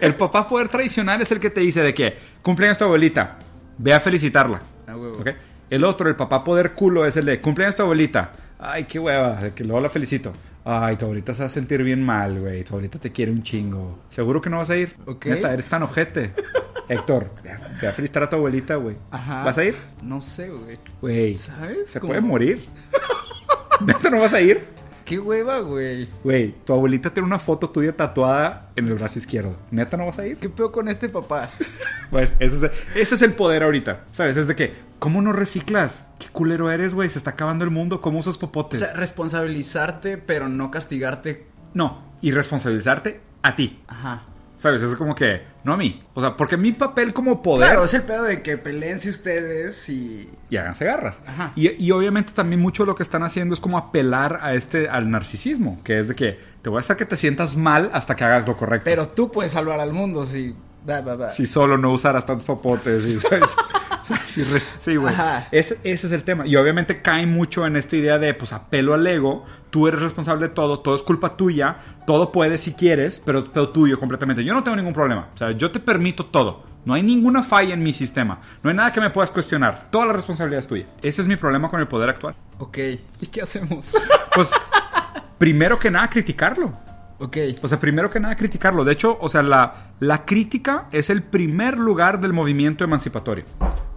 el 0.00 0.14
papá 0.14 0.46
poder 0.46 0.68
tradicional 0.68 1.20
es 1.20 1.30
el 1.32 1.40
que 1.40 1.50
te 1.50 1.60
dice 1.60 1.82
de 1.82 1.94
que 1.94 2.16
cumpleaños 2.42 2.78
tu 2.78 2.84
abuelita. 2.84 3.38
Ve 3.78 3.92
a 3.94 4.00
felicitarla. 4.00 4.60
A 4.86 4.96
huevo. 4.96 5.18
¿Ok? 5.20 5.28
El 5.70 5.84
otro, 5.84 6.08
el 6.08 6.16
papá 6.16 6.42
poder 6.42 6.72
culo, 6.72 7.06
es 7.06 7.16
el 7.16 7.26
de 7.26 7.40
cumpleaños 7.40 7.76
tu 7.76 7.82
abuelita. 7.82 8.32
Ay, 8.58 8.84
qué 8.84 8.98
hueva, 8.98 9.38
que 9.54 9.64
luego 9.64 9.80
la 9.80 9.88
felicito. 9.88 10.32
Ay, 10.64 10.96
tu 10.96 11.06
abuelita 11.06 11.32
se 11.32 11.42
va 11.42 11.46
a 11.46 11.50
sentir 11.50 11.82
bien 11.82 12.02
mal, 12.02 12.38
güey. 12.40 12.62
Tu 12.64 12.74
abuelita 12.74 12.98
te 12.98 13.10
quiere 13.10 13.32
un 13.32 13.42
chingo. 13.42 14.00
¿Seguro 14.10 14.40
que 14.40 14.50
no 14.50 14.58
vas 14.58 14.68
a 14.68 14.76
ir? 14.76 14.94
Ok. 15.06 15.26
Neta, 15.26 15.52
eres 15.52 15.66
tan 15.66 15.82
ojete. 15.82 16.32
Héctor, 16.88 17.30
ve 17.42 17.52
a, 17.52 17.60
ve 17.80 17.88
a 17.88 17.92
felicitar 17.92 18.24
a 18.24 18.28
tu 18.28 18.36
abuelita, 18.36 18.74
güey. 18.74 18.96
Ajá. 19.12 19.44
¿Vas 19.44 19.56
a 19.56 19.64
ir? 19.64 19.76
No 20.02 20.20
sé, 20.20 20.50
güey. 20.50 20.78
Güey, 21.00 21.38
¿Sabes? 21.38 21.90
Se 21.90 22.00
puede 22.00 22.20
morir. 22.20 22.66
¿Neta 23.80 24.10
no 24.10 24.18
vas 24.18 24.34
a 24.34 24.40
ir? 24.40 24.66
Qué 25.10 25.18
hueva, 25.18 25.58
güey. 25.58 26.08
Güey, 26.22 26.54
tu 26.64 26.72
abuelita 26.72 27.12
tiene 27.12 27.26
una 27.26 27.40
foto 27.40 27.68
tuya 27.68 27.96
tatuada 27.96 28.70
en 28.76 28.86
el 28.86 28.94
brazo 28.94 29.18
izquierdo. 29.18 29.56
¿Neta 29.72 29.96
no 29.96 30.06
vas 30.06 30.20
a 30.20 30.26
ir? 30.28 30.36
¿Qué 30.36 30.48
pedo 30.48 30.70
con 30.70 30.86
este 30.86 31.08
papá? 31.08 31.50
Pues 32.10 32.36
ese 32.40 32.66
es, 32.66 32.72
ese 32.94 33.14
es 33.16 33.22
el 33.22 33.32
poder 33.34 33.64
ahorita. 33.64 34.04
¿Sabes? 34.12 34.36
Es 34.36 34.46
de 34.48 34.54
que, 34.56 34.72
¿cómo 35.00 35.20
no 35.22 35.32
reciclas? 35.32 36.04
¿Qué 36.20 36.26
culero 36.28 36.70
eres, 36.70 36.94
güey? 36.94 37.08
Se 37.08 37.18
está 37.18 37.30
acabando 37.30 37.64
el 37.64 37.70
mundo. 37.72 38.00
¿Cómo 38.00 38.18
usas 38.20 38.36
O 38.36 38.40
popotes? 38.40 38.78
sea, 38.80 38.92
responsabilizarte, 38.94 40.16
pero 40.18 40.48
no 40.48 40.70
castigarte. 40.70 41.46
no, 41.74 42.02
y 42.22 42.30
responsabilizarte 42.32 43.20
a 43.42 43.56
ti. 43.56 43.80
Ajá. 43.88 44.22
¿Sabes? 44.60 44.82
Es 44.82 44.94
como 44.94 45.14
que, 45.14 45.40
no 45.64 45.72
a 45.72 45.78
mí. 45.78 46.02
O 46.12 46.20
sea, 46.20 46.36
porque 46.36 46.58
mi 46.58 46.72
papel 46.72 47.14
como 47.14 47.42
poder... 47.42 47.70
Claro, 47.70 47.82
es 47.82 47.94
el 47.94 48.02
pedo 48.02 48.24
de 48.24 48.42
que 48.42 48.58
peleense 48.58 49.08
ustedes 49.08 49.88
y. 49.88 50.30
y 50.50 50.56
háganse 50.58 50.84
garras. 50.84 51.22
Ajá. 51.26 51.52
Y, 51.56 51.82
y 51.82 51.90
obviamente 51.92 52.34
también 52.34 52.60
mucho 52.60 52.84
lo 52.84 52.94
que 52.94 53.02
están 53.02 53.22
haciendo 53.22 53.54
es 53.54 53.60
como 53.60 53.78
apelar 53.78 54.38
a 54.42 54.52
este, 54.52 54.86
al 54.90 55.10
narcisismo, 55.10 55.80
que 55.82 55.98
es 55.98 56.08
de 56.08 56.14
que 56.14 56.38
te 56.60 56.68
voy 56.68 56.76
a 56.76 56.80
hacer 56.80 56.98
que 56.98 57.06
te 57.06 57.16
sientas 57.16 57.56
mal 57.56 57.88
hasta 57.94 58.14
que 58.14 58.22
hagas 58.22 58.46
lo 58.46 58.54
correcto. 58.58 58.84
Pero 58.84 59.08
tú 59.08 59.32
puedes 59.32 59.52
salvar 59.52 59.80
al 59.80 59.94
mundo 59.94 60.26
si. 60.26 60.54
Si 61.32 61.46
solo 61.46 61.78
no 61.78 61.92
usaras 61.92 62.26
tantos 62.26 62.44
popotes 62.44 63.06
y 63.06 63.18
¿sabes? 63.20 63.48
Sí, 64.26 64.44
sí, 64.58 64.96
güey. 64.96 65.14
Ese, 65.50 65.78
ese 65.82 66.06
es 66.06 66.12
el 66.12 66.22
tema. 66.22 66.46
Y 66.46 66.56
obviamente 66.56 67.02
cae 67.02 67.26
mucho 67.26 67.66
en 67.66 67.76
esta 67.76 67.96
idea 67.96 68.18
de, 68.18 68.32
pues, 68.34 68.52
apelo 68.52 68.94
al 68.94 69.06
ego. 69.06 69.44
Tú 69.70 69.86
eres 69.88 70.02
responsable 70.02 70.48
de 70.48 70.54
todo, 70.54 70.80
todo 70.80 70.94
es 70.96 71.02
culpa 71.02 71.36
tuya, 71.36 71.76
todo 72.06 72.32
puedes 72.32 72.60
si 72.60 72.72
quieres, 72.74 73.22
pero, 73.24 73.44
pero 73.52 73.68
tuyo 73.70 73.98
completamente. 74.00 74.44
Yo 74.44 74.54
no 74.54 74.62
tengo 74.62 74.76
ningún 74.76 74.92
problema. 74.94 75.28
O 75.34 75.36
sea, 75.36 75.52
yo 75.52 75.70
te 75.70 75.78
permito 75.80 76.26
todo. 76.26 76.64
No 76.84 76.94
hay 76.94 77.02
ninguna 77.02 77.42
falla 77.42 77.74
en 77.74 77.82
mi 77.82 77.92
sistema. 77.92 78.40
No 78.62 78.70
hay 78.70 78.76
nada 78.76 78.92
que 78.92 79.00
me 79.00 79.10
puedas 79.10 79.30
cuestionar. 79.30 79.88
Toda 79.90 80.06
la 80.06 80.12
responsabilidad 80.14 80.60
es 80.60 80.66
tuya. 80.66 80.86
Ese 81.02 81.22
es 81.22 81.28
mi 81.28 81.36
problema 81.36 81.68
con 81.68 81.78
el 81.80 81.86
poder 81.88 82.08
actual. 82.08 82.34
Ok. 82.58 82.78
¿Y 83.20 83.26
qué 83.26 83.42
hacemos? 83.42 83.92
Pues, 84.34 84.50
primero 85.38 85.78
que 85.78 85.90
nada, 85.90 86.08
criticarlo. 86.08 86.72
ok. 87.18 87.36
O 87.62 87.68
sea, 87.68 87.78
primero 87.80 88.10
que 88.10 88.20
nada, 88.20 88.36
criticarlo. 88.36 88.84
De 88.84 88.92
hecho, 88.92 89.18
o 89.20 89.28
sea, 89.28 89.42
la, 89.42 89.90
la 89.98 90.24
crítica 90.24 90.86
es 90.92 91.10
el 91.10 91.22
primer 91.22 91.78
lugar 91.78 92.20
del 92.20 92.32
movimiento 92.32 92.84
emancipatorio. 92.84 93.44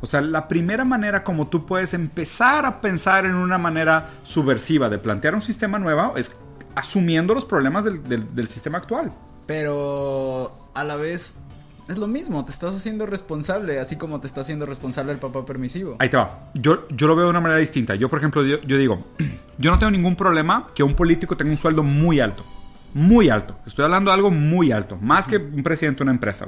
O 0.04 0.06
sea, 0.06 0.20
la 0.20 0.50
primera 0.50 0.84
manera 0.84 1.24
como 1.24 1.48
tú 1.48 1.66
puedes 1.66 1.94
empezar 1.94 2.66
a 2.66 2.82
pensar 2.82 3.26
en 3.26 3.36
una 3.36 3.58
manera 3.58 4.10
subversiva 4.24 4.89
de 4.89 4.98
plantear 4.98 5.34
un 5.34 5.42
sistema 5.42 5.80
nuevo 5.80 6.18
es 6.18 6.36
asumiendo 6.76 7.34
los 7.34 7.46
problemas 7.46 7.86
del, 7.86 8.04
del- 8.04 8.36
del 8.36 8.48
sistema 8.50 8.80
actual. 8.80 9.13
Pero 9.48 10.52
a 10.74 10.84
la 10.84 10.96
vez 10.98 11.38
es 11.88 11.98
lo 11.98 12.08
mismo, 12.08 12.44
te 12.44 12.52
estás 12.52 12.76
haciendo 12.76 13.06
responsable, 13.06 13.80
así 13.80 13.96
como 13.96 14.20
te 14.20 14.28
está 14.28 14.42
haciendo 14.42 14.66
responsable 14.66 15.12
el 15.13 15.20
papá 15.20 15.46
permisivo. 15.46 15.96
Ahí 16.00 16.10
te 16.10 16.18
va. 16.18 16.50
Yo, 16.54 16.86
yo 16.89 17.08
lo 17.08 17.16
veo 17.16 17.26
de 17.26 17.30
una 17.32 17.42
manera 17.42 17.60
distinta. 17.60 17.96
Yo, 17.96 18.10
por 18.10 18.20
ejemplo, 18.20 18.44
yo, 18.46 18.60
yo 18.62 18.78
digo, 18.78 19.06
yo 19.58 19.72
no 19.72 19.80
tengo 19.80 19.92
ningún 19.92 20.16
problema 20.18 20.68
que 20.76 20.84
un 20.84 20.96
político 20.96 21.38
tenga 21.38 21.52
un 21.52 21.58
sueldo 21.58 21.82
muy 21.84 22.20
alto. 22.20 22.44
Muy 22.94 23.30
alto. 23.30 23.56
Estoy 23.66 23.86
hablando 23.86 24.12
de 24.12 24.16
algo 24.16 24.32
muy 24.32 24.72
alto. 24.74 24.98
Más 25.02 25.28
que 25.28 25.38
un 25.38 25.63
presidente 25.63 26.00
de 26.00 26.04
una 26.04 26.12
empresa. 26.12 26.48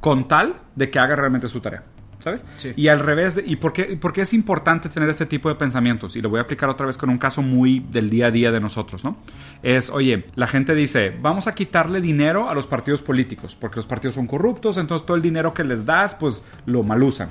Con 0.00 0.26
tal 0.28 0.54
de 0.74 0.90
que 0.90 0.98
haga 0.98 1.14
realmente 1.16 1.48
su 1.48 1.60
tarea. 1.60 1.84
¿Sabes? 2.26 2.44
Sí. 2.56 2.72
Y 2.74 2.88
al 2.88 2.98
revés, 2.98 3.36
de- 3.36 3.44
¿y 3.46 3.54
por 3.54 3.72
qué, 3.72 3.96
por 3.96 4.12
qué 4.12 4.22
es 4.22 4.34
importante 4.34 4.88
tener 4.88 5.08
este 5.08 5.26
tipo 5.26 5.48
de 5.48 5.54
pensamientos? 5.54 6.16
Y 6.16 6.20
lo 6.20 6.28
voy 6.28 6.40
a 6.40 6.42
aplicar 6.42 6.68
otra 6.68 6.84
vez 6.84 6.98
con 6.98 7.08
un 7.08 7.18
caso 7.18 7.40
muy 7.40 7.78
del 7.92 8.10
día 8.10 8.26
a 8.26 8.30
día 8.32 8.50
de 8.50 8.58
nosotros, 8.58 9.04
¿no? 9.04 9.16
Es, 9.62 9.90
oye, 9.90 10.24
la 10.34 10.48
gente 10.48 10.74
dice, 10.74 11.16
vamos 11.22 11.46
a 11.46 11.54
quitarle 11.54 12.00
dinero 12.00 12.48
a 12.50 12.54
los 12.56 12.66
partidos 12.66 13.00
políticos, 13.00 13.56
porque 13.60 13.76
los 13.76 13.86
partidos 13.86 14.16
son 14.16 14.26
corruptos, 14.26 14.76
entonces 14.76 15.06
todo 15.06 15.16
el 15.16 15.22
dinero 15.22 15.54
que 15.54 15.62
les 15.62 15.86
das, 15.86 16.16
pues 16.16 16.42
lo 16.66 16.82
malusan. 16.82 17.28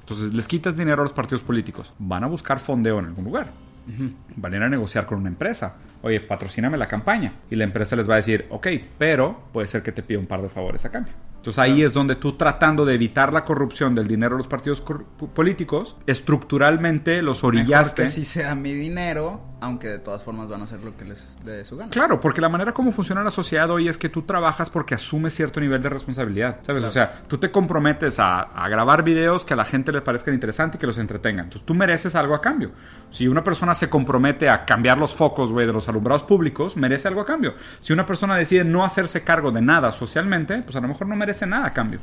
Entonces 0.00 0.32
les 0.32 0.48
quitas 0.48 0.78
dinero 0.78 1.02
a 1.02 1.04
los 1.04 1.12
partidos 1.12 1.42
políticos. 1.42 1.92
Van 1.98 2.24
a 2.24 2.26
buscar 2.26 2.58
fondeo 2.58 3.00
en 3.00 3.04
algún 3.04 3.26
lugar. 3.26 3.52
Van 4.36 4.52
a 4.54 4.56
ir 4.56 4.62
a 4.62 4.70
negociar 4.70 5.04
con 5.04 5.18
una 5.18 5.28
empresa. 5.28 5.74
Oye, 6.00 6.20
patrocíname 6.20 6.78
la 6.78 6.88
campaña. 6.88 7.34
Y 7.50 7.56
la 7.56 7.64
empresa 7.64 7.96
les 7.96 8.08
va 8.08 8.14
a 8.14 8.16
decir, 8.16 8.46
ok, 8.48 8.66
pero 8.96 9.42
puede 9.52 9.68
ser 9.68 9.82
que 9.82 9.92
te 9.92 10.02
pida 10.02 10.18
un 10.18 10.26
par 10.26 10.40
de 10.40 10.48
favores 10.48 10.86
a 10.86 10.90
cambio. 10.90 11.12
Entonces 11.48 11.72
ahí 11.72 11.82
es 11.82 11.94
donde 11.94 12.16
tú 12.16 12.36
tratando 12.36 12.84
de 12.84 12.92
evitar 12.92 13.32
la 13.32 13.42
corrupción 13.42 13.94
del 13.94 14.06
dinero 14.06 14.34
de 14.34 14.40
los 14.40 14.48
partidos 14.48 14.82
políticos, 15.34 15.96
estructuralmente 16.06 17.22
los 17.22 17.38
Mejor 17.38 17.54
orillaste. 17.54 18.02
que 18.02 18.08
sí 18.08 18.26
sea 18.26 18.54
mi 18.54 18.74
dinero, 18.74 19.40
aunque 19.60 19.88
de 19.88 19.98
todas 19.98 20.24
formas 20.24 20.48
van 20.48 20.60
a 20.60 20.64
hacer 20.64 20.80
lo 20.82 20.96
que 20.96 21.04
les 21.04 21.38
dé 21.44 21.64
su 21.64 21.76
gana. 21.76 21.90
Claro, 21.90 22.20
porque 22.20 22.40
la 22.40 22.48
manera 22.48 22.72
como 22.72 22.92
funciona 22.92 23.22
la 23.22 23.30
sociedad 23.30 23.70
hoy 23.70 23.88
es 23.88 23.98
que 23.98 24.08
tú 24.08 24.22
trabajas 24.22 24.70
porque 24.70 24.94
asumes 24.94 25.34
cierto 25.34 25.60
nivel 25.60 25.82
de 25.82 25.88
responsabilidad, 25.88 26.58
¿sabes? 26.62 26.84
O 26.84 26.90
sea, 26.90 27.22
tú 27.26 27.38
te 27.38 27.50
comprometes 27.50 28.18
a, 28.18 28.40
a 28.40 28.68
grabar 28.68 29.02
videos 29.02 29.44
que 29.44 29.54
a 29.54 29.56
la 29.56 29.64
gente 29.64 29.92
le 29.92 30.00
parezcan 30.00 30.34
interesantes 30.34 30.78
y 30.78 30.80
que 30.80 30.86
los 30.86 30.98
entretengan. 30.98 31.46
Entonces 31.46 31.66
tú 31.66 31.74
mereces 31.74 32.14
algo 32.14 32.34
a 32.34 32.40
cambio. 32.40 32.70
Si 33.10 33.26
una 33.26 33.42
persona 33.42 33.74
se 33.74 33.88
compromete 33.88 34.48
a 34.48 34.64
cambiar 34.64 34.98
los 34.98 35.14
focos, 35.14 35.52
güey, 35.52 35.66
de 35.66 35.72
los 35.72 35.88
alumbrados 35.88 36.22
públicos, 36.22 36.76
merece 36.76 37.08
algo 37.08 37.20
a 37.20 37.26
cambio. 37.26 37.54
Si 37.80 37.92
una 37.92 38.06
persona 38.06 38.36
decide 38.36 38.64
no 38.64 38.84
hacerse 38.84 39.22
cargo 39.22 39.50
de 39.50 39.62
nada 39.62 39.92
socialmente, 39.92 40.62
pues 40.62 40.76
a 40.76 40.80
lo 40.80 40.88
mejor 40.88 41.06
no 41.06 41.16
merece 41.16 41.46
nada 41.46 41.66
a 41.66 41.72
cambio. 41.72 42.00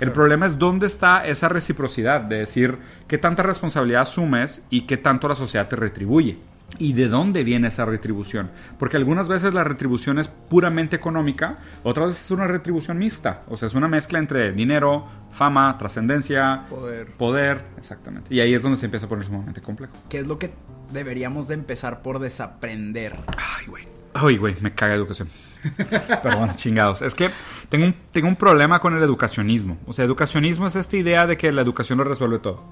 El 0.00 0.10
problema 0.10 0.46
es 0.46 0.58
dónde 0.58 0.86
está 0.86 1.24
esa 1.26 1.48
reciprocidad 1.48 2.22
de 2.22 2.38
decir 2.38 2.78
qué 3.06 3.18
tanta 3.18 3.42
responsabilidad 3.42 4.02
asumes 4.02 4.64
y 4.68 4.82
qué 4.82 4.96
tanto 4.96 5.28
la 5.28 5.34
sociedad 5.34 5.68
te 5.68 5.76
retribuye. 5.76 6.38
¿Y 6.78 6.94
de 6.94 7.06
dónde 7.08 7.44
viene 7.44 7.68
esa 7.68 7.84
retribución? 7.84 8.50
Porque 8.78 8.96
algunas 8.96 9.28
veces 9.28 9.52
la 9.52 9.62
retribución 9.62 10.18
es 10.18 10.28
puramente 10.28 10.96
económica, 10.96 11.58
otras 11.82 12.08
veces 12.08 12.24
es 12.24 12.30
una 12.30 12.46
retribución 12.46 12.98
mixta. 12.98 13.42
O 13.48 13.56
sea, 13.58 13.66
es 13.66 13.74
una 13.74 13.88
mezcla 13.88 14.18
entre 14.18 14.52
dinero, 14.52 15.06
fama, 15.30 15.76
trascendencia, 15.78 16.64
Poder. 16.70 17.12
poder, 17.18 17.64
exactamente. 17.76 18.34
Y 18.34 18.40
ahí 18.40 18.54
es 18.54 18.62
donde 18.62 18.78
se 18.78 18.86
empieza 18.86 19.04
a 19.06 19.08
poner 19.08 19.26
sumamente 19.26 19.60
complejo. 19.60 19.92
¿Qué 20.08 20.20
es 20.20 20.26
lo 20.26 20.38
que 20.38 20.50
deberíamos 20.92 21.46
de 21.48 21.54
empezar 21.54 22.00
por 22.02 22.18
desaprender? 22.20 23.16
Ay, 23.36 23.66
güey. 23.66 23.88
Ay, 24.14 24.36
güey, 24.38 24.56
me 24.60 24.70
caga 24.74 24.94
educación. 24.94 25.28
Perdón, 26.22 26.54
chingados. 26.56 27.00
Es 27.02 27.14
que 27.14 27.30
tengo 27.68 27.84
un, 27.86 27.94
tengo 28.12 28.28
un 28.28 28.36
problema 28.36 28.78
con 28.80 28.96
el 28.96 29.02
educacionismo. 29.02 29.78
O 29.86 29.92
sea, 29.92 30.04
educacionismo 30.04 30.66
es 30.66 30.76
esta 30.76 30.96
idea 30.96 31.26
de 31.26 31.36
que 31.36 31.52
la 31.52 31.62
educación 31.62 31.98
lo 31.98 32.04
resuelve 32.04 32.38
todo. 32.38 32.62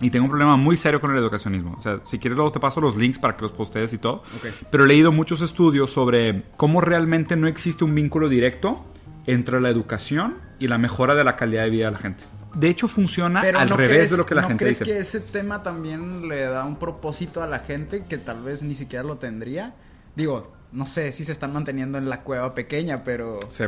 Y 0.00 0.10
tengo 0.10 0.24
un 0.24 0.30
problema 0.30 0.56
muy 0.56 0.76
serio 0.76 1.00
con 1.00 1.10
el 1.10 1.18
educacionismo. 1.18 1.74
O 1.76 1.80
sea, 1.80 2.00
si 2.04 2.18
quieres 2.18 2.36
luego 2.36 2.50
te 2.52 2.58
paso 2.60 2.80
los 2.80 2.96
links 2.96 3.18
para 3.18 3.36
que 3.36 3.42
los 3.42 3.52
postees 3.52 3.92
y 3.92 3.98
todo. 3.98 4.22
Ok. 4.36 4.46
Pero 4.70 4.84
he 4.84 4.86
leído 4.86 5.12
muchos 5.12 5.42
estudios 5.42 5.92
sobre 5.92 6.44
cómo 6.56 6.80
realmente 6.80 7.36
no 7.36 7.46
existe 7.48 7.84
un 7.84 7.94
vínculo 7.94 8.28
directo 8.28 8.84
entre 9.26 9.60
la 9.60 9.68
educación 9.68 10.38
y 10.58 10.68
la 10.68 10.78
mejora 10.78 11.14
de 11.14 11.24
la 11.24 11.36
calidad 11.36 11.64
de 11.64 11.70
vida 11.70 11.84
de 11.86 11.90
la 11.92 11.98
gente. 11.98 12.24
De 12.54 12.68
hecho, 12.68 12.88
funciona 12.88 13.40
al 13.42 13.68
¿no 13.68 13.76
revés 13.76 13.90
crees- 13.98 14.10
de 14.10 14.16
lo 14.16 14.26
que 14.26 14.34
la 14.34 14.42
¿no 14.42 14.48
gente 14.48 14.64
crees 14.64 14.78
dice. 14.80 14.90
que 14.90 14.98
ese 14.98 15.20
tema 15.20 15.62
también 15.62 16.26
le 16.28 16.42
da 16.42 16.64
un 16.64 16.76
propósito 16.76 17.42
a 17.42 17.46
la 17.46 17.58
gente 17.60 18.04
que 18.08 18.18
tal 18.18 18.42
vez 18.42 18.62
ni 18.62 18.74
siquiera 18.74 19.04
lo 19.04 19.18
tendría? 19.18 19.74
Digo, 20.16 20.50
no 20.72 20.86
sé 20.86 21.12
si 21.12 21.24
se 21.24 21.32
están 21.32 21.52
manteniendo 21.52 21.98
en 21.98 22.08
la 22.08 22.22
cueva 22.22 22.52
pequeña, 22.54 23.04
pero 23.04 23.38
Sí. 23.50 23.64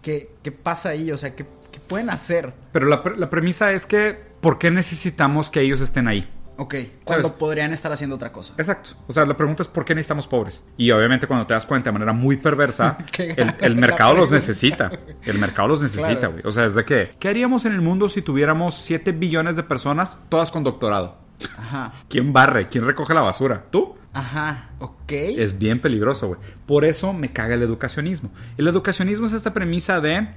¿qué, 0.00 0.30
qué 0.42 0.50
pasa 0.52 0.90
ahí? 0.90 1.10
O 1.12 1.18
sea, 1.18 1.34
¿qué, 1.34 1.44
qué 1.44 1.61
pueden 1.88 2.10
hacer? 2.10 2.52
Pero 2.72 2.86
la, 2.86 3.02
la 3.16 3.30
premisa 3.30 3.72
es 3.72 3.86
que, 3.86 4.18
¿por 4.40 4.58
qué 4.58 4.70
necesitamos 4.70 5.50
que 5.50 5.60
ellos 5.60 5.80
estén 5.80 6.08
ahí? 6.08 6.28
Ok, 6.58 6.74
cuando 7.04 7.28
¿Sabes? 7.28 7.38
podrían 7.40 7.72
estar 7.72 7.90
haciendo 7.92 8.16
otra 8.16 8.30
cosa. 8.30 8.52
Exacto. 8.58 8.90
O 9.08 9.12
sea, 9.12 9.24
la 9.24 9.36
pregunta 9.36 9.62
es 9.62 9.68
¿por 9.68 9.84
qué 9.86 9.94
necesitamos 9.94 10.26
pobres? 10.26 10.62
Y 10.76 10.90
obviamente 10.90 11.26
cuando 11.26 11.46
te 11.46 11.54
das 11.54 11.64
cuenta 11.64 11.88
de 11.88 11.92
manera 11.94 12.12
muy 12.12 12.36
perversa, 12.36 12.98
el, 13.18 13.54
el 13.58 13.76
mercado 13.76 14.14
los 14.14 14.30
necesita. 14.30 14.90
El 15.24 15.38
mercado 15.38 15.68
los 15.68 15.82
necesita, 15.82 16.14
Claro. 16.18 16.32
güey. 16.32 16.42
O 16.46 16.52
sea, 16.52 16.66
es 16.66 16.74
de 16.74 16.84
que, 16.84 17.14
¿qué 17.18 17.28
haríamos 17.30 17.64
en 17.64 17.72
el 17.72 17.80
mundo 17.80 18.08
si 18.08 18.20
tuviéramos 18.22 18.74
7 18.76 19.12
billones 19.12 19.56
de 19.56 19.62
personas, 19.62 20.18
todas 20.28 20.50
con 20.50 20.62
doctorado? 20.62 21.16
Ajá, 21.58 21.94
¿Quién 22.08 22.32
barre? 22.32 22.68
¿Quién 22.68 22.86
recoge 22.86 23.14
la 23.14 23.22
basura? 23.22 23.64
¿Tú? 23.70 23.96
ajá, 24.12 24.68
ok. 24.78 25.10
Es 25.10 25.58
bien 25.58 25.80
peligroso, 25.80 26.28
güey. 26.28 26.40
Por 26.66 26.84
eso 26.84 27.14
me 27.14 27.32
caga 27.32 27.54
el 27.54 27.62
educacionismo. 27.62 28.30
El 28.58 28.68
educacionismo 28.68 29.24
es 29.26 29.32
esta 29.32 29.54
premisa 29.54 30.02
de 30.02 30.28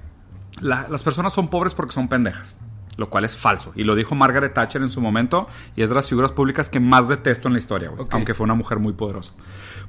la- 0.62 0.88
las 0.90 1.04
personas 1.04 1.34
son 1.34 1.48
pobres 1.48 1.74
porque 1.74 1.94
son 1.94 2.08
pendejas. 2.08 2.56
Lo 2.98 3.10
cual 3.10 3.26
es 3.26 3.36
falso. 3.36 3.74
Y 3.76 3.84
lo 3.84 3.94
dijo 3.94 4.16
Margaret 4.16 4.54
Thatcher 4.54 4.82
en 4.82 4.90
su 4.90 5.02
momento. 5.02 5.50
Y 5.76 5.82
es 5.82 5.90
de 5.90 5.96
las 5.96 6.08
figuras 6.08 6.32
públicas 6.32 6.70
que 6.70 6.80
más 6.80 7.10
detesto 7.10 7.50
en 7.50 7.54
la 7.56 7.60
historia, 7.60 7.90
güey. 7.90 8.08
Aunque 8.12 8.34
fue 8.34 8.46
una 8.46 8.54
mujer 8.54 8.80
muy 8.80 8.94
poderosa. 8.94 9.34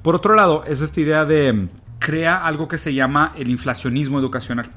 Por 0.01 0.13
otro 0.13 0.35
lado, 0.35 0.65
es 0.65 0.81
esta 0.81 0.99
idea 0.99 1.23
de 1.23 1.53
mm, 1.53 1.69
crea 1.99 2.35
algo 2.45 2.67
que 2.67 2.77
se 2.77 2.93
llama 2.93 3.31
el 3.37 3.49
inflacionismo 3.49 4.19
educacional. 4.19 4.69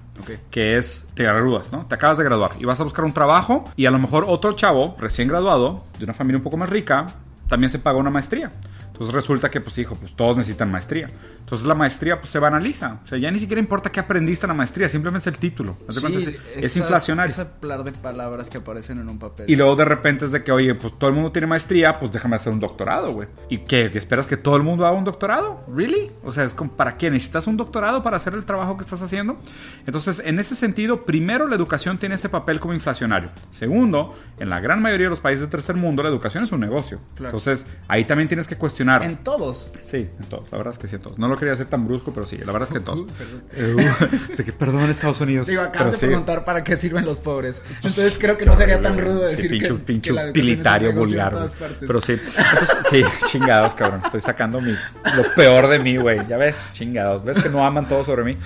Que 0.53 0.77
es, 0.77 1.09
te 1.15 1.25
gradúas, 1.25 1.73
¿no? 1.73 1.87
Te 1.87 1.97
acabas 1.97 2.19
de 2.19 2.25
graduar 2.25 2.53
y 2.61 2.65
vas 2.65 2.79
a 2.79 2.85
buscar 2.85 3.05
un 3.05 3.13
trabajo 3.13 3.65
y 3.75 3.87
a 3.87 3.91
lo 3.91 3.99
mejor 3.99 4.25
otro 4.29 4.53
chavo 4.53 4.95
recién 5.01 5.27
graduado, 5.27 5.83
de 5.99 6.05
una 6.05 6.15
familia 6.15 6.37
un 6.39 6.45
poco 6.45 6.57
más 6.57 6.71
rica, 6.71 7.09
también 7.49 7.69
se 7.71 7.81
paga 7.81 7.99
una 7.99 8.11
maestría. 8.11 8.53
Entonces 9.01 9.15
resulta 9.15 9.51
que, 9.51 9.63
pues 9.63 9.79
hijo, 9.79 9.95
pues 9.95 10.15
todos 10.15 10.37
necesitan 10.37 10.71
maestría. 10.71 11.09
Entonces 11.39 11.67
la 11.67 11.75
maestría 11.75 12.21
pues 12.21 12.29
se 12.29 12.39
banaliza. 12.39 13.01
O 13.03 13.07
sea, 13.07 13.17
ya 13.17 13.31
ni 13.31 13.39
siquiera 13.41 13.59
importa 13.59 13.91
qué 13.91 13.99
aprendiste 13.99 14.45
en 14.45 14.49
la 14.49 14.55
maestría, 14.55 14.91
simplemente 14.91 15.27
es 15.31 15.35
el 15.35 15.41
título. 15.41 15.75
Sí, 15.89 16.05
es, 16.15 16.27
es 16.29 16.37
esas- 16.57 16.77
inflacionario. 16.77 17.33
Ese 17.33 17.47
par 17.47 17.83
de 17.83 17.93
palabras 17.93 18.51
que 18.51 18.59
aparecen 18.59 18.99
en 18.99 19.09
un 19.09 19.19
papel. 19.19 19.49
Y 19.49 19.57
luego 19.57 19.75
de 19.75 19.87
repente 19.87 20.27
es 20.27 20.33
de 20.33 20.45
que, 20.45 20.53
oye, 20.53 20.75
pues 20.75 20.99
todo 20.99 21.09
el 21.09 21.17
mundo 21.17 21.33
tiene 21.33 21.47
maestría, 21.47 21.95
pues 21.95 22.13
déjame 22.13 22.37
hacer 22.37 22.53
un 22.53 22.61
doctorado, 22.61 23.11
güey. 23.13 23.27
¿Y 23.49 23.61
qué? 23.65 23.91
¿Que 23.91 23.97
¿Esperas 23.97 24.27
que 24.27 24.37
todo 24.37 24.57
el 24.57 24.63
mundo 24.65 24.85
haga 24.87 24.99
un 24.99 25.05
doctorado? 25.05 25.65
¿Really? 25.75 26.11
O 26.23 26.31
sea, 26.31 26.45
es 26.45 26.53
como, 26.53 26.73
¿para 26.73 26.99
qué? 26.99 27.11
¿Necesitas 27.11 27.47
un 27.47 27.57
doctorado 27.57 28.03
para 28.03 28.19
hacer 28.19 28.35
el 28.35 28.45
trabajo 28.45 28.77
que 28.77 28.85
estás 28.85 29.01
haciendo? 29.01 29.39
Entonces, 29.87 30.21
en 30.23 30.39
ese 30.39 30.55
sentido, 30.55 31.07
primero, 31.07 31.49
la 31.49 31.57
educación 31.57 31.97
tiene 31.97 32.17
ese 32.17 32.29
papel 32.29 32.61
como 32.61 32.75
inflacionario. 32.75 33.31
Segundo, 33.51 34.15
en 34.39 34.51
la 34.51 34.61
gran 34.61 34.83
mayoría 34.83 35.07
de 35.07 35.11
los 35.11 35.21
países 35.21 35.41
del 35.41 35.49
tercer 35.49 35.75
mundo, 35.77 36.03
la 36.03 36.11
educación 36.11 36.45
es 36.45 36.53
un 36.53 36.61
negocio. 36.61 37.01
Claro. 37.15 37.31
Entonces, 37.31 37.67
ahí 37.89 38.05
también 38.05 38.29
tienes 38.29 38.47
que 38.47 38.57
cuestionar. 38.57 38.90
En 39.03 39.17
todos. 39.19 39.71
Sí, 39.85 40.09
en 40.19 40.27
todos. 40.29 40.51
La 40.51 40.59
verdad 40.59 40.73
es 40.73 40.79
que 40.79 40.89
sí, 40.89 40.97
en 40.97 41.03
todos. 41.03 41.19
No 41.19 41.29
lo 41.29 41.37
quería 41.37 41.55
hacer 41.55 41.67
tan 41.67 41.87
brusco, 41.87 42.13
pero 42.13 42.27
sí, 42.27 42.39
la 42.39 42.53
verdad 42.53 42.63
es 42.65 42.71
que 42.71 42.79
en 42.79 42.85
todos. 42.85 43.07
Eh, 43.55 43.75
uh, 43.77 44.37
de 44.37 44.45
que 44.45 44.53
perdón, 44.53 44.91
Estados 44.91 45.21
Unidos. 45.21 45.47
Digo, 45.49 45.63
acabas 45.63 45.93
de 45.93 45.99
sí. 45.99 46.07
preguntar 46.07 46.45
para 46.45 46.65
qué 46.65 46.77
sirven 46.77 47.05
los 47.05 47.21
pobres. 47.21 47.63
Entonces 47.77 48.17
creo 48.19 48.37
que 48.37 48.47
no 48.47 48.57
sería 48.57 48.81
tan 48.81 48.99
rudo 48.99 49.29
Sí, 49.29 49.37
decir 49.37 49.51
pinche, 49.51 49.69
que, 49.69 49.75
pinche 49.75 50.11
que 50.11 50.15
la 50.15 50.23
educación 50.23 50.45
utilitario 50.45 50.91
en 50.91 50.97
vulgar. 50.97 51.33
todas. 51.33 51.55
Pero 51.81 52.01
sí. 52.01 52.13
Entonces, 52.53 52.77
sí, 52.89 53.03
chingados, 53.31 53.75
cabrón. 53.75 54.01
Estoy 54.05 54.21
sacando 54.21 54.61
mi, 54.61 54.73
lo 54.73 55.35
peor 55.35 55.69
de 55.69 55.79
mí, 55.79 55.97
güey. 55.97 56.27
Ya 56.29 56.37
ves, 56.37 56.69
chingados. 56.73 57.25
¿Ves 57.25 57.43
que 57.43 57.49
no 57.49 57.65
aman 57.65 57.89
todo 57.89 58.05
sobre 58.05 58.25
mí? 58.25 58.39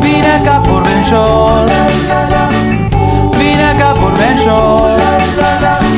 Vine 0.00 0.30
acá 0.32 0.62
por 0.62 0.84
Ben 0.84 1.02
Shorts. 1.04 1.72
Vine 3.38 3.64
acá 3.64 3.94
por 3.94 4.18
Ben. 4.18 4.24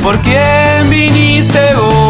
¿Por 0.03 0.21
quién 0.21 0.89
viniste 0.89 1.75
vos? 1.75 2.06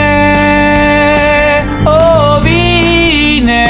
Vine, 0.00 1.84
oh 1.86 2.40
vine 2.42 3.64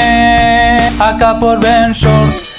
acá 0.99 1.35
por 1.35 1.59
Ben 1.59 1.93
Shorts. 1.93 2.50